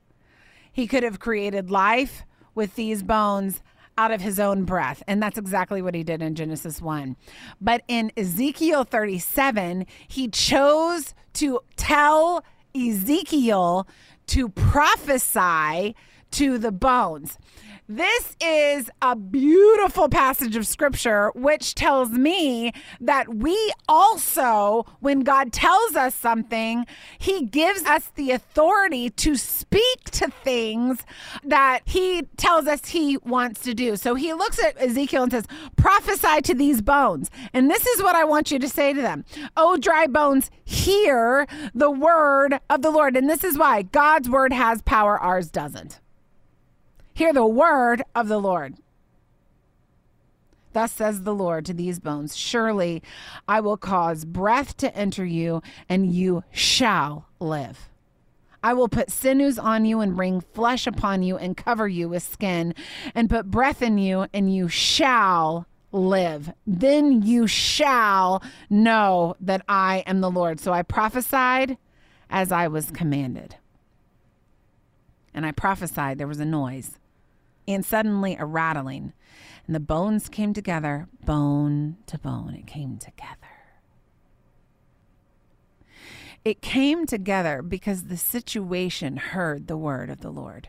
[0.73, 3.63] he could have created life with these bones
[3.99, 5.03] out of his own breath.
[5.07, 7.17] And that's exactly what he did in Genesis 1.
[7.61, 13.87] But in Ezekiel 37, he chose to tell Ezekiel
[14.29, 15.95] to prophesy
[16.31, 17.39] to the bones.
[17.89, 25.53] This is a beautiful passage of scripture, which tells me that we also, when God
[25.53, 26.87] tells us something,
[27.19, 31.03] He gives us the authority to speak to things
[31.43, 33.97] that He tells us He wants to do.
[33.97, 37.31] So He looks at Ezekiel and says, Prophesy to these bones.
[37.53, 39.25] And this is what I want you to say to them
[39.57, 43.17] Oh, dry bones, hear the word of the Lord.
[43.17, 45.99] And this is why God's word has power, ours doesn't.
[47.15, 48.77] Hear the word of the Lord.
[50.73, 53.03] Thus says the Lord to these bones Surely
[53.47, 57.91] I will cause breath to enter you, and you shall live.
[58.63, 62.23] I will put sinews on you and bring flesh upon you and cover you with
[62.23, 62.75] skin
[63.15, 66.53] and put breath in you, and you shall live.
[66.67, 70.61] Then you shall know that I am the Lord.
[70.61, 71.77] So I prophesied
[72.31, 73.57] as I was commanded.
[75.35, 76.99] And I prophesied, there was a noise
[77.67, 79.13] and suddenly a rattling,
[79.67, 82.55] and the bones came together, bone to bone.
[82.55, 83.37] It came together.
[86.45, 90.69] It came together because the situation heard the word of the Lord.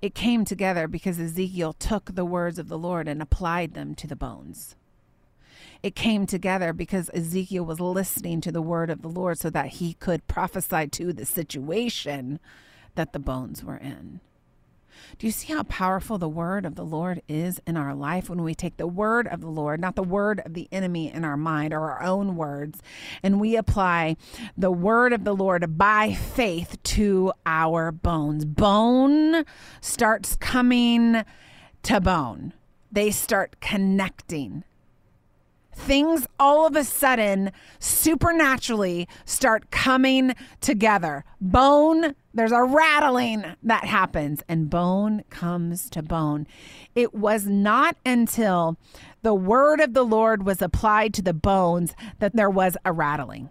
[0.00, 4.06] It came together because Ezekiel took the words of the Lord and applied them to
[4.06, 4.74] the bones.
[5.82, 9.66] It came together because Ezekiel was listening to the word of the Lord so that
[9.66, 12.40] he could prophesy to the situation
[12.94, 14.20] that the bones were in.
[15.18, 18.42] Do you see how powerful the word of the Lord is in our life when
[18.42, 21.36] we take the word of the Lord, not the word of the enemy in our
[21.36, 22.80] mind or our own words,
[23.22, 24.16] and we apply
[24.56, 28.44] the word of the Lord by faith to our bones?
[28.44, 29.44] Bone
[29.80, 31.24] starts coming
[31.82, 32.52] to bone,
[32.90, 34.64] they start connecting
[35.74, 41.24] things all of a sudden supernaturally start coming together.
[41.40, 46.46] Bone, there's a rattling that happens, and bone comes to bone.
[46.94, 48.78] It was not until
[49.22, 53.50] the word of the Lord was applied to the bones that there was a rattling.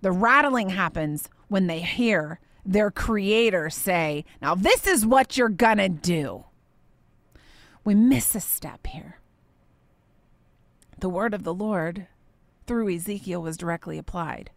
[0.00, 5.88] The rattling happens when they hear their creator say, Now, this is what you're gonna
[5.88, 6.44] do.
[7.84, 9.18] We miss a step here
[11.02, 12.06] the word of the Lord
[12.64, 14.50] through Ezekiel was directly applied.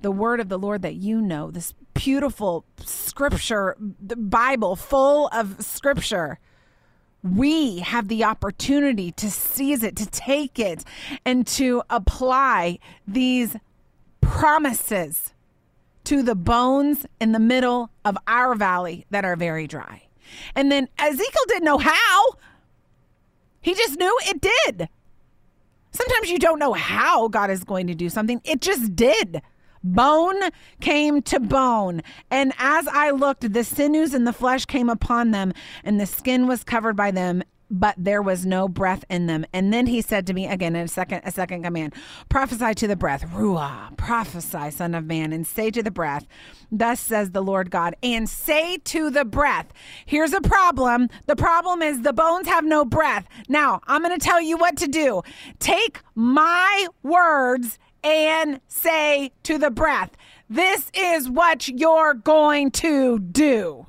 [0.00, 5.64] The word of the Lord that you know, this beautiful scripture, the Bible full of
[5.64, 6.38] scripture,
[7.22, 10.84] we have the opportunity to seize it, to take it,
[11.26, 13.56] and to apply these
[14.20, 15.34] promises
[16.04, 20.02] to the bones in the middle of our valley that are very dry.
[20.54, 22.26] And then Ezekiel didn't know how.
[23.60, 24.88] He just knew it did.
[25.92, 29.42] Sometimes you don't know how God is going to do something, it just did.
[29.82, 30.40] Bone
[30.80, 32.02] came to bone.
[32.30, 35.52] And as I looked, the sinews and the flesh came upon them,
[35.84, 39.46] and the skin was covered by them, but there was no breath in them.
[39.52, 41.94] And then he said to me again in a second, a second command,
[42.28, 46.26] prophesy to the breath, Ruah, prophesy, son of man, and say to the breath,
[46.72, 49.72] thus says the Lord God, and say to the breath,
[50.04, 51.08] here's a problem.
[51.26, 53.28] The problem is the bones have no breath.
[53.48, 55.22] Now, I'm going to tell you what to do.
[55.60, 60.10] Take my words and say to the breath,
[60.48, 63.86] This is what you're going to do.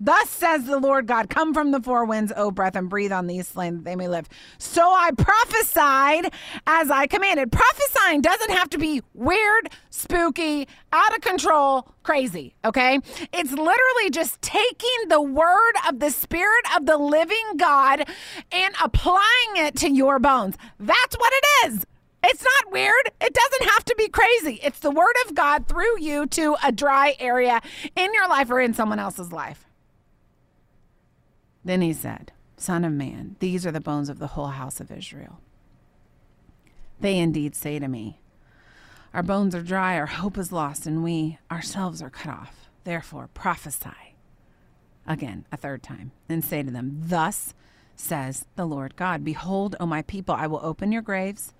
[0.00, 3.26] Thus says the Lord God, Come from the four winds, O breath, and breathe on
[3.26, 4.28] these slain that they may live.
[4.58, 6.30] So I prophesied
[6.66, 7.50] as I commanded.
[7.50, 12.98] Prophesying doesn't have to be weird, spooky, out of control, crazy, okay?
[13.32, 18.06] It's literally just taking the word of the Spirit of the living God
[18.52, 19.22] and applying
[19.56, 20.56] it to your bones.
[20.78, 21.86] That's what it is.
[22.26, 23.10] It's not weird.
[23.20, 24.58] It doesn't have to be crazy.
[24.62, 27.60] It's the word of God through you to a dry area
[27.94, 29.66] in your life or in someone else's life.
[31.64, 34.90] Then he said, Son of man, these are the bones of the whole house of
[34.90, 35.40] Israel.
[37.00, 38.20] They indeed say to me,
[39.12, 42.70] Our bones are dry, our hope is lost, and we ourselves are cut off.
[42.84, 44.14] Therefore, prophesy
[45.06, 47.54] again a third time and say to them, Thus
[47.96, 51.53] says the Lord God, Behold, O my people, I will open your graves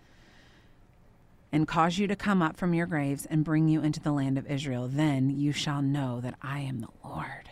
[1.55, 4.37] and cause you to come up from your graves and bring you into the land
[4.37, 4.89] of Israel.
[4.89, 7.49] Then you shall know that I am the Lord.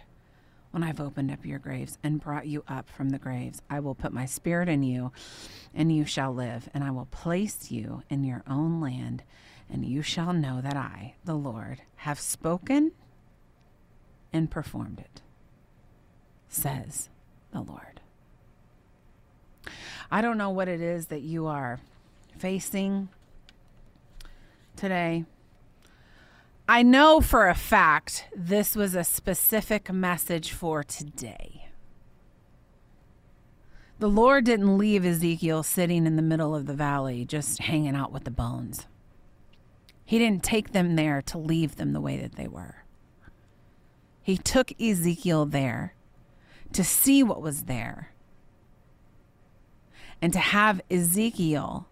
[0.72, 3.94] When I've opened up your graves and brought you up from the graves, I will
[3.94, 5.12] put my spirit in you,
[5.72, 9.22] and you shall live, and I will place you in your own land,
[9.70, 12.90] and you shall know that I, the Lord, have spoken
[14.32, 15.22] and performed it,
[16.48, 17.09] says
[17.53, 18.00] the Lord.
[20.11, 21.78] I don't know what it is that you are
[22.36, 23.09] facing
[24.83, 25.24] today.
[26.68, 31.68] I know for a fact this was a specific message for today.
[34.01, 38.11] The Lord didn't leave Ezekiel sitting in the middle of the valley just hanging out
[38.11, 38.89] with the bones.
[40.05, 42.83] He didn't take them there to leave them the way that they were.
[44.20, 45.95] He took Ezekiel there
[46.72, 48.11] to see what was there
[50.20, 51.87] and to have Ezekiel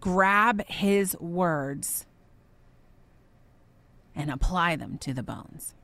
[0.00, 2.06] grab his words
[4.14, 5.74] and apply them to the bones.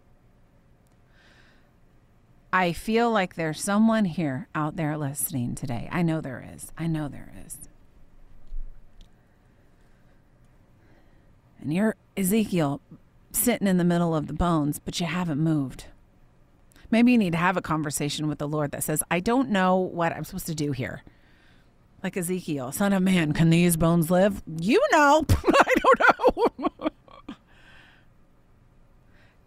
[2.53, 5.89] I feel like there's someone here out there listening today.
[5.93, 6.73] I know there is.
[6.79, 7.69] I know there is.
[11.61, 12.81] And you're Ezekiel
[13.33, 15.87] sitting in the middle of the bones, but you haven't moved.
[16.91, 19.77] Maybe you need to have a conversation with the Lord that says, I don't know
[19.77, 21.03] what I'm supposed to do here
[22.07, 24.41] like Ezekiel, son of man, can these bones live?
[24.61, 26.89] You know, I don't know.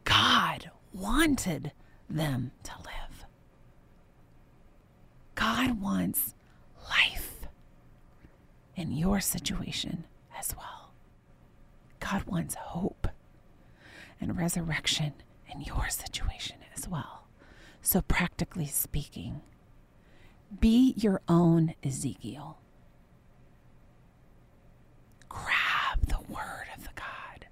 [0.03, 0.69] God
[1.09, 1.71] wanted
[2.07, 3.25] them to live.
[5.33, 6.35] God wants
[6.87, 7.47] life
[8.75, 10.03] in your situation
[10.37, 10.91] as well.
[11.99, 13.07] God wants hope
[14.21, 15.13] and resurrection
[15.51, 17.23] in your situation as well.
[17.81, 19.41] So, practically speaking,
[20.59, 22.59] be your own Ezekiel.
[25.27, 27.47] Grab the word of the God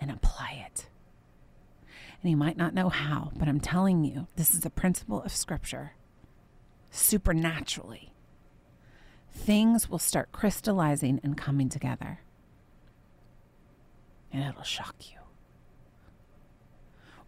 [0.00, 0.86] and apply it.
[2.22, 5.32] And you might not know how, but I'm telling you, this is a principle of
[5.32, 5.92] Scripture.
[6.90, 8.12] Supernaturally,
[9.32, 12.20] things will start crystallizing and coming together.
[14.32, 15.18] And it'll shock you.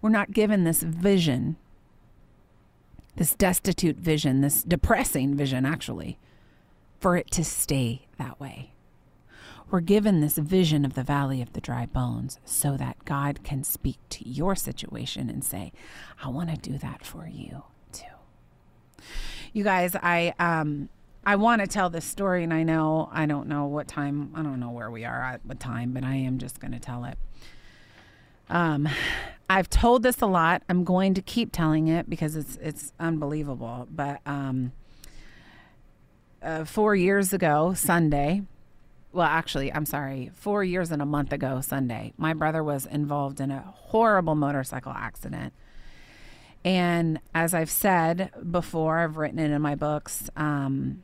[0.01, 1.57] We're not given this vision
[3.17, 6.19] this destitute vision, this depressing vision, actually,
[6.99, 8.72] for it to stay that way.
[9.73, 13.65] We're given this vision of the valley of the dry bones so that God can
[13.65, 15.73] speak to your situation and say,
[16.23, 18.05] I want to do that for you too.
[19.55, 20.91] You guys, I, um,
[21.25, 24.43] I want to tell this story, and I know I don't know what time, I
[24.43, 27.07] don't know where we are at what time, but I am just going to tell
[27.07, 27.17] it.
[28.51, 28.87] Um,
[29.49, 30.63] I've told this a lot.
[30.69, 33.89] I'm going to keep telling it because it's it's unbelievable.
[33.91, 34.73] But um,
[36.43, 38.43] uh, four years ago, Sunday,
[39.13, 43.41] well, actually, I'm sorry, four years and a month ago, Sunday, my brother was involved
[43.41, 45.53] in a horrible motorcycle accident.
[46.65, 50.31] And as I've said before, I've written it in my books.
[50.37, 51.03] Um,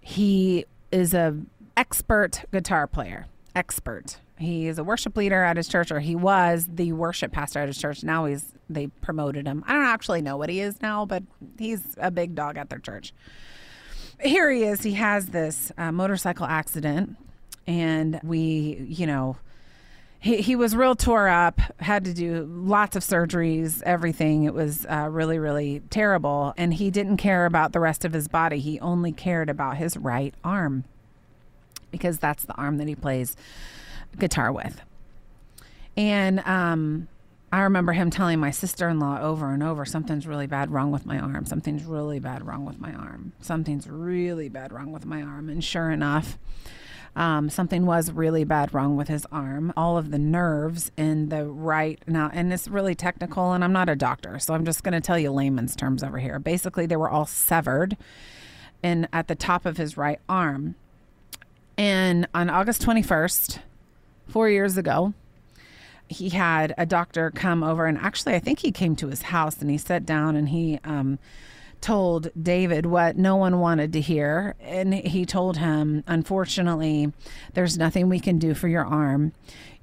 [0.00, 1.36] he is a
[1.76, 3.26] expert guitar player.
[3.54, 4.18] Expert.
[4.38, 7.68] He is a worship leader at his church, or he was the worship pastor at
[7.68, 8.02] his church.
[8.02, 9.64] Now he's they promoted him.
[9.66, 11.22] I don't actually know what he is now, but
[11.58, 13.14] he's a big dog at their church.
[14.20, 14.82] Here he is.
[14.82, 17.16] He has this uh, motorcycle accident,
[17.66, 19.36] and we, you know,
[20.18, 24.44] he, he was real tore up, had to do lots of surgeries, everything.
[24.44, 26.54] It was uh, really, really terrible.
[26.56, 28.58] And he didn't care about the rest of his body.
[28.58, 30.84] He only cared about his right arm
[31.90, 33.36] because that's the arm that he plays
[34.18, 34.80] guitar with.
[35.96, 37.08] And um,
[37.52, 40.90] I remember him telling my sister in law over and over, something's really bad wrong
[40.90, 41.46] with my arm.
[41.46, 43.32] Something's really bad wrong with my arm.
[43.40, 45.48] Something's really bad wrong with my arm.
[45.48, 46.38] And sure enough,
[47.16, 49.72] um, something was really bad wrong with his arm.
[49.74, 53.88] All of the nerves in the right now, and it's really technical, and I'm not
[53.88, 56.38] a doctor, so I'm just going to tell you layman's terms over here.
[56.38, 57.96] Basically, they were all severed
[58.82, 60.74] in at the top of his right arm.
[61.78, 63.60] And on August 21st,
[64.28, 65.14] four years ago,
[66.08, 69.62] he had a doctor come over, and actually, I think he came to his house
[69.62, 71.18] and he sat down and he um,
[71.80, 74.54] told David what no one wanted to hear.
[74.60, 77.12] And he told him, unfortunately,
[77.54, 79.32] there's nothing we can do for your arm.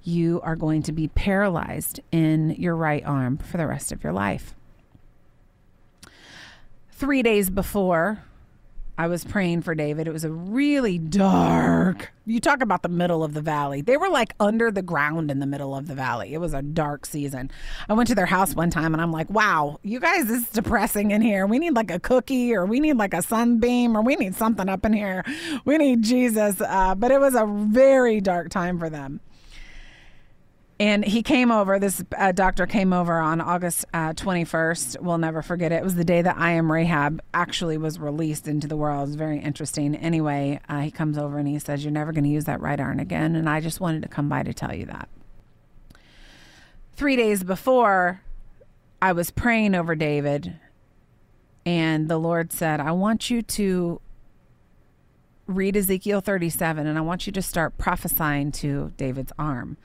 [0.04, 4.14] You are going to be paralyzed in your right arm for the rest of your
[4.14, 4.54] life.
[6.92, 8.24] Three days before,
[8.96, 10.08] I was praying for David.
[10.08, 12.14] It was a really dark.
[12.28, 13.82] You talk about the middle of the valley.
[13.82, 16.34] They were like under the ground in the middle of the valley.
[16.34, 17.50] It was a dark season.
[17.90, 20.50] I went to their house one time and I'm like, wow, you guys, this is
[20.50, 21.48] depressing in here.
[21.48, 24.70] We need like a cookie or we need like a sunbeam or we need something
[24.70, 25.26] up in here.
[25.66, 26.62] We need Jesus.
[26.62, 29.22] Uh, but it was a very dark time for them
[30.84, 31.80] and he came over.
[31.80, 35.00] This uh, doctor came over on August uh, 21st.
[35.00, 35.76] We'll never forget it.
[35.76, 39.00] It was the day that I Am Rahab actually was released into the world.
[39.00, 39.96] It was very interesting.
[39.96, 42.82] Anyway, uh, he comes over and he says, You're never going to use that right
[42.82, 43.38] arm again.
[43.38, 45.08] And I just wanted to come by to tell you that.
[46.98, 48.22] Three days before,
[49.02, 50.58] I was praying over David,
[51.66, 54.02] and the Lord said, I want you to
[55.48, 59.78] read Ezekiel 37 and I want you to start prophesying to David's arm.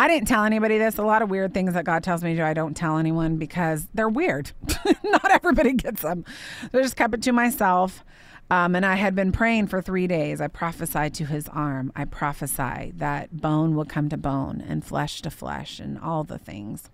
[0.00, 0.98] I didn't tell anybody this.
[0.98, 3.88] A lot of weird things that God tells me to I don't tell anyone because
[3.92, 4.52] they're weird.
[5.04, 6.24] Not everybody gets them.
[6.70, 8.04] So I just kept it to myself.
[8.50, 10.40] Um, and I had been praying for three days.
[10.40, 11.92] I prophesied to his arm.
[11.96, 16.38] I prophesied that bone will come to bone and flesh to flesh and all the
[16.38, 16.90] things.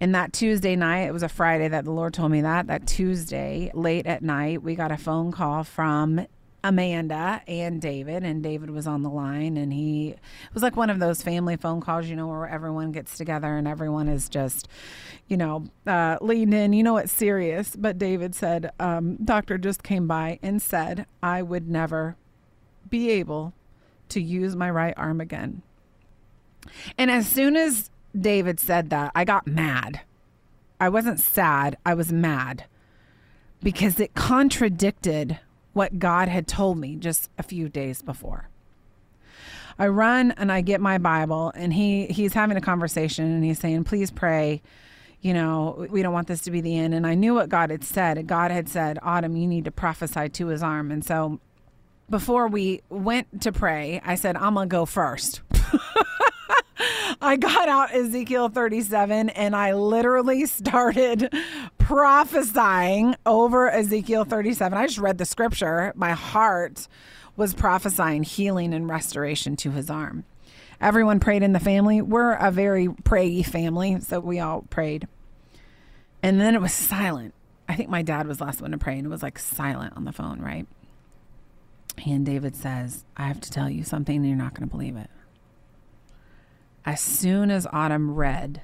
[0.00, 2.68] And that Tuesday night, it was a Friday that the Lord told me that.
[2.68, 6.26] That Tuesday, late at night, we got a phone call from
[6.62, 10.14] Amanda and David, and David was on the line, and he
[10.52, 13.66] was like one of those family phone calls, you know, where everyone gets together and
[13.66, 14.68] everyone is just,
[15.28, 16.72] you know, uh, in.
[16.72, 17.74] You know, it's serious.
[17.76, 22.16] But David said, um, "Doctor just came by and said I would never
[22.88, 23.54] be able
[24.10, 25.62] to use my right arm again."
[26.98, 30.00] And as soon as David said that, I got mad.
[30.78, 31.76] I wasn't sad.
[31.84, 32.64] I was mad
[33.62, 35.38] because it contradicted
[35.72, 38.48] what God had told me just a few days before.
[39.78, 43.58] I run and I get my Bible and he he's having a conversation and he's
[43.58, 44.60] saying, "Please pray.
[45.22, 47.70] You know, we don't want this to be the end." And I knew what God
[47.70, 48.26] had said.
[48.26, 51.40] God had said, "Autumn, you need to prophesy to his arm." And so
[52.10, 55.40] before we went to pray, I said, "I'm going to go first.
[57.22, 61.32] I got out Ezekiel 37 and I literally started
[61.76, 64.78] prophesying over Ezekiel 37.
[64.78, 65.92] I just read the scripture.
[65.96, 66.88] My heart
[67.36, 70.24] was prophesying healing and restoration to his arm.
[70.80, 72.00] Everyone prayed in the family.
[72.00, 75.06] We're a very prayy family, so we all prayed.
[76.22, 77.34] And then it was silent.
[77.68, 79.94] I think my dad was the last one to pray, and it was like silent
[79.94, 80.66] on the phone, right?
[82.06, 84.96] And David says, I have to tell you something, and you're not going to believe
[84.96, 85.10] it
[86.84, 88.62] as soon as Autumn read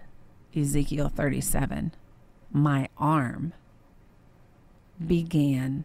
[0.55, 1.93] Ezekiel 37,
[2.51, 3.53] my arm
[5.05, 5.85] began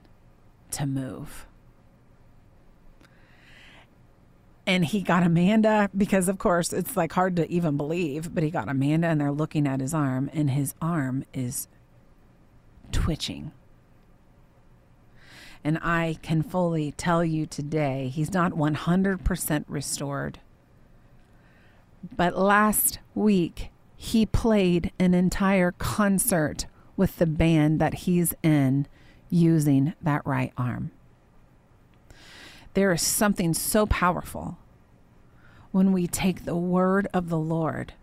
[0.71, 1.45] to move.
[4.65, 8.49] And he got Amanda because, of course, it's like hard to even believe, but he
[8.49, 11.67] got Amanda and they're looking at his arm, and his arm is
[12.91, 13.51] twitching.
[15.63, 20.39] And I can fully tell you today, he's not 100% restored
[22.15, 26.65] but last week, he played an entire concert
[26.97, 28.87] with the band that he's in
[29.29, 30.91] using that right arm.
[32.73, 34.57] There is something so powerful
[35.71, 37.93] when we take the word of the Lord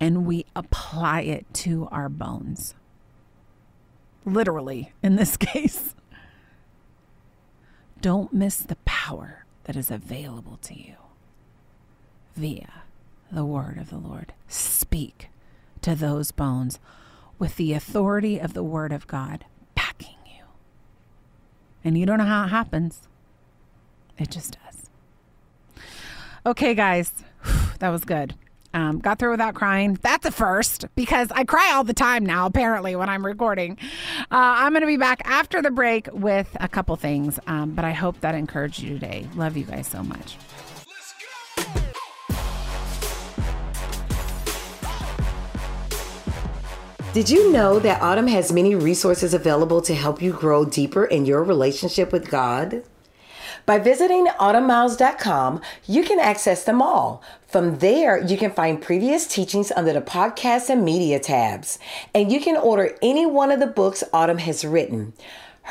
[0.00, 2.74] and we apply it to our bones.
[4.24, 5.94] literally in this case.
[8.00, 10.96] Don't miss the power that is available to you
[12.36, 12.84] via
[13.30, 14.32] the word of the Lord.
[14.48, 15.28] Speak
[15.82, 16.78] to those bones
[17.38, 20.44] with the authority of the word of God backing you.
[21.84, 23.08] And you don't know how it happens,
[24.18, 24.90] it just does.
[26.46, 27.12] Okay, guys,
[27.78, 28.34] that was good.
[28.74, 29.98] Um, got through without crying.
[30.02, 33.78] That's a first because I cry all the time now, apparently, when I'm recording.
[34.20, 37.84] Uh, I'm going to be back after the break with a couple things, um, but
[37.84, 39.26] I hope that encouraged you today.
[39.36, 40.36] Love you guys so much.
[47.14, 51.24] Did you know that Autumn has many resources available to help you grow deeper in
[51.24, 52.84] your relationship with God?
[53.64, 57.22] By visiting autumnmiles.com, you can access them all.
[57.46, 61.78] From there, you can find previous teachings under the podcast and media tabs,
[62.14, 65.14] and you can order any one of the books Autumn has written.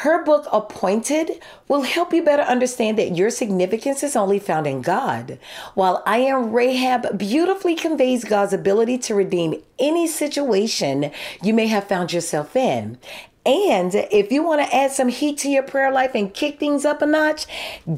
[0.01, 4.83] Her book, Appointed, will help you better understand that your significance is only found in
[4.83, 5.39] God,
[5.73, 11.87] while I Am Rahab beautifully conveys God's ability to redeem any situation you may have
[11.87, 12.99] found yourself in.
[13.43, 16.85] And if you want to add some heat to your prayer life and kick things
[16.85, 17.47] up a notch,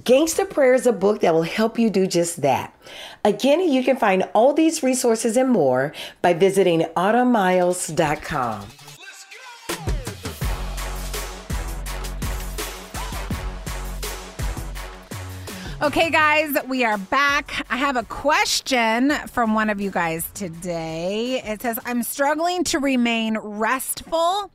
[0.05, 2.73] Gangster Prayer is a book that will help you do just that.
[3.25, 5.91] Again, you can find all these resources and more
[6.21, 8.67] by visiting autumnmiles.com.
[15.81, 17.65] Okay, guys, we are back.
[17.69, 21.41] I have a question from one of you guys today.
[21.41, 24.51] It says, I'm struggling to remain restful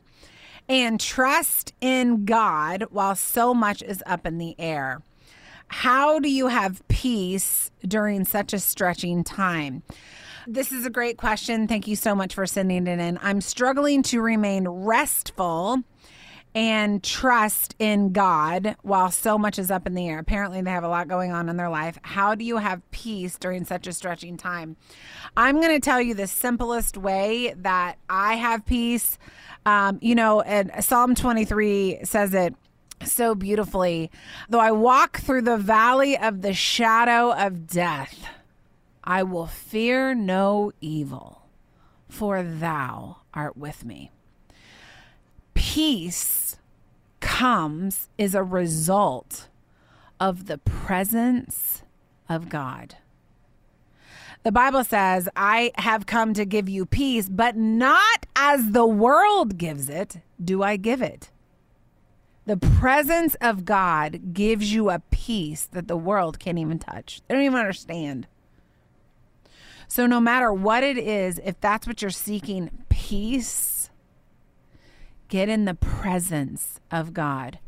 [0.69, 5.01] and trust in God while so much is up in the air.
[5.69, 9.83] How do you have peace during such a stretching time?
[10.47, 11.67] This is a great question.
[11.67, 13.19] Thank you so much for sending it in.
[13.23, 15.85] I'm struggling to remain restful
[16.55, 20.19] and trust in God while so much is up in the air.
[20.19, 21.99] Apparently, they have a lot going on in their life.
[22.03, 24.77] How do you have peace during such a stretching time?
[25.37, 29.19] I'm going to tell you the simplest way that I have peace.
[29.67, 32.55] Um, you know, and Psalm 23 says it
[33.05, 34.11] so beautifully.
[34.49, 38.27] Though I walk through the valley of the shadow of death,
[39.03, 41.43] I will fear no evil,
[42.09, 44.11] for thou art with me.
[45.55, 46.17] Peace
[47.25, 49.49] comes is a result
[50.21, 51.83] of the presence
[52.29, 52.97] of God.
[54.43, 59.57] The Bible says, I have come to give you peace, but not as the world
[59.57, 61.31] gives it, do I give it.
[62.45, 67.23] The presence of God gives you a peace that the world can't even touch.
[67.27, 68.27] They don't even understand.
[69.89, 73.47] So, no matter what it is, if that's what you're seeking, peace,
[75.35, 77.59] get in the presence of God.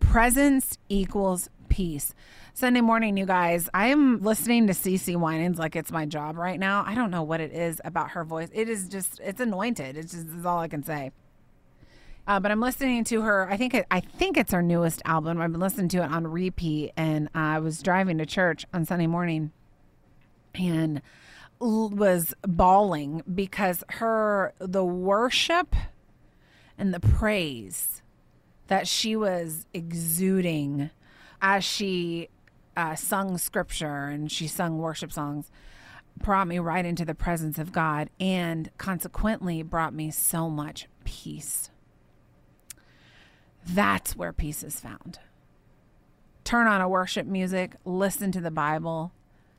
[0.00, 2.12] Presence equals peace.
[2.54, 6.58] Sunday morning, you guys, I am listening to CeCe Winans like it's my job right
[6.58, 6.82] now.
[6.84, 8.48] I don't know what it is about her voice.
[8.52, 9.96] It is just, it's anointed.
[9.96, 11.12] It's just, all I can say.
[12.26, 13.48] Uh, but I'm listening to her.
[13.48, 15.40] I think it, I think it's her newest album.
[15.40, 19.06] I've been listening to it on repeat, and I was driving to church on Sunday
[19.06, 19.52] morning,
[20.52, 21.00] and
[21.60, 25.76] was bawling because her the worship
[26.78, 28.02] and the praise
[28.66, 30.90] that she was exuding
[31.40, 32.28] as she
[32.76, 35.50] uh, sung scripture and she sung worship songs
[36.16, 41.70] brought me right into the presence of God and consequently brought me so much peace.
[43.66, 45.18] That's where peace is found.
[46.44, 49.12] Turn on a worship music, listen to the Bible,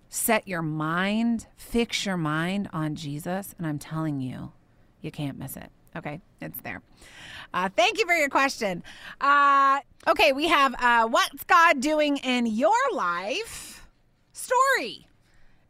[0.07, 4.51] set your mind, fix your mind on Jesus, and I'm telling you,
[5.01, 5.71] you can't miss it.
[5.95, 6.81] Okay, it's there.
[7.53, 8.83] Uh, thank you for your question.
[9.21, 13.87] Uh, okay, we have uh, What's God Doing in Your Life
[14.33, 15.07] story.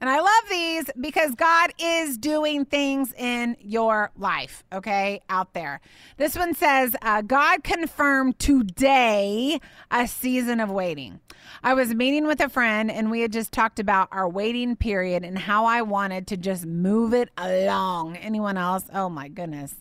[0.01, 5.79] And I love these because God is doing things in your life, okay, out there.
[6.17, 9.59] This one says, uh, God confirmed today
[9.89, 11.21] a season of waiting.
[11.63, 15.23] I was meeting with a friend and we had just talked about our waiting period
[15.23, 18.17] and how I wanted to just move it along.
[18.17, 18.89] Anyone else?
[18.93, 19.75] Oh my goodness.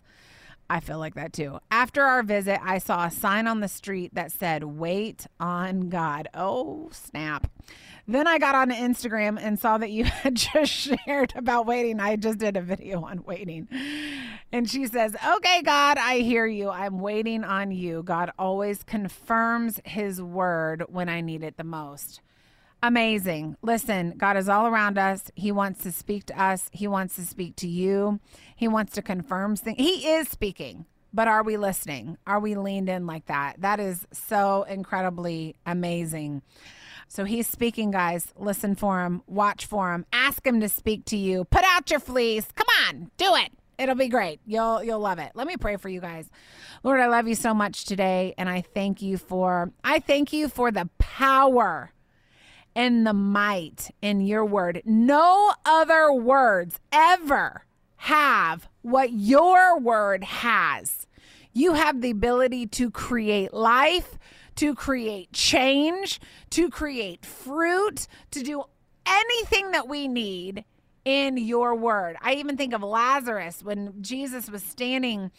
[0.69, 1.59] I feel like that too.
[1.71, 6.29] After our visit, I saw a sign on the street that said, Wait on God.
[6.35, 7.51] Oh, snap.
[8.07, 12.01] Then I got on Instagram and saw that you had just shared about waiting.
[12.01, 13.69] I just did a video on waiting.
[14.53, 16.71] And she says, Okay, God, I hear you.
[16.71, 18.03] I'm waiting on you.
[18.03, 22.21] God always confirms his word when I need it the most.
[22.87, 23.57] Amazing.
[23.63, 25.31] Listen, God is all around us.
[25.35, 26.69] He wants to speak to us.
[26.71, 28.21] He wants to speak to you.
[28.55, 29.79] He wants to confirm things.
[29.79, 30.85] He is speaking.
[31.15, 32.19] but are we listening?
[32.27, 33.55] Are we leaned in like that?
[33.61, 36.43] That is so incredibly amazing.
[37.09, 38.33] So he's speaking, guys.
[38.37, 41.45] Listen for him, watch for him, ask him to speak to you.
[41.45, 42.49] Put out your fleece.
[42.55, 43.53] Come on, do it.
[43.79, 44.41] It'll be great.
[44.47, 45.33] You'll you'll love it.
[45.35, 46.29] Let me pray for you guys.
[46.83, 50.49] Lord, I love you so much today and I thank you for I thank you
[50.49, 51.91] for the power
[52.75, 54.83] and the might in your word.
[54.85, 57.65] No other words ever
[57.97, 61.07] have what your word has.
[61.53, 64.19] You have the ability to create life,
[64.57, 66.21] to create change,
[66.51, 68.65] to create fruit, to do
[69.07, 70.65] anything that we need
[71.05, 72.17] in your word.
[72.21, 75.31] I even think of Lazarus when Jesus was standing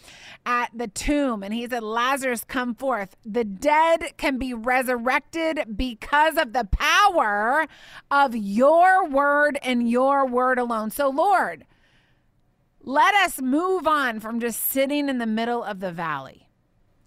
[0.46, 3.16] at the tomb and he said, Lazarus, come forth.
[3.26, 7.68] The dead can be resurrected because of the power
[8.12, 10.92] of your word and your word alone.
[10.92, 11.66] So, Lord,
[12.82, 16.50] let us move on from just sitting in the middle of the valley.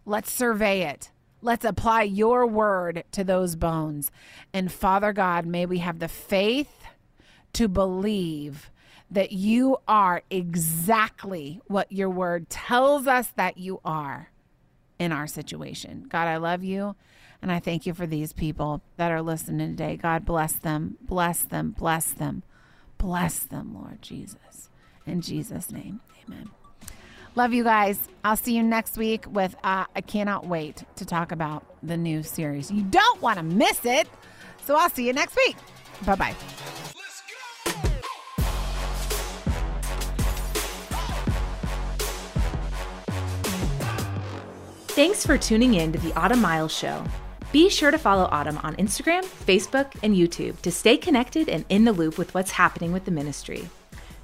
[0.05, 1.13] Let's survey it.
[1.41, 4.11] Let's apply your word to those bones.
[4.53, 6.83] And Father God, may we have the faith
[7.59, 8.71] to believe
[9.11, 14.31] that you are exactly what your word tells us that you are
[15.01, 16.07] in our situation.
[16.09, 16.95] God, I love you.
[17.43, 19.97] And I thank you for these people that are listening today.
[19.97, 22.45] God, bless them, bless them, bless them,
[22.97, 24.71] bless them, Lord Jesus.
[25.05, 26.51] In Jesus' name, amen.
[27.35, 27.99] Love you guys.
[28.23, 32.23] I'll see you next week with, uh, I cannot wait to talk about the new
[32.23, 32.71] series.
[32.71, 34.09] You don't want to miss it.
[34.65, 35.57] So I'll see you next week.
[36.07, 36.78] Bye bye.
[44.99, 47.05] Thanks for tuning in to the Autumn Miles Show.
[47.53, 51.85] Be sure to follow Autumn on Instagram, Facebook, and YouTube to stay connected and in
[51.85, 53.69] the loop with what's happening with the ministry.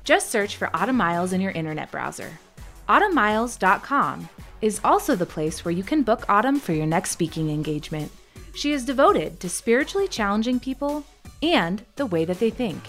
[0.03, 2.41] Just search for Autumn Miles in your internet browser.
[2.89, 4.29] AutumnMiles.com
[4.63, 8.11] is also the place where you can book Autumn for your next speaking engagement.
[8.57, 11.05] She is devoted to spiritually challenging people
[11.41, 12.83] and the way that they think.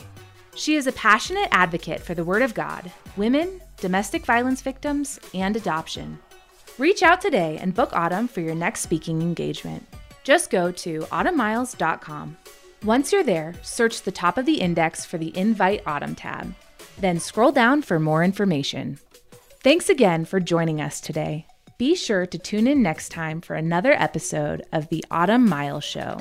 [0.55, 5.55] She is a passionate advocate for the Word of God, women, domestic violence victims, and
[5.55, 6.17] adoption.
[6.77, 9.87] Reach out today and book Autumn for your next speaking engagement.
[10.25, 12.35] Just go to autumnmiles.com.
[12.83, 16.53] Once you're there, search the top of the index for the Invite Autumn tab.
[16.97, 18.99] Then scroll down for more information.
[19.63, 21.47] Thanks again for joining us today.
[21.77, 26.19] Be sure to tune in next time for another episode of the Autumn Miles Show.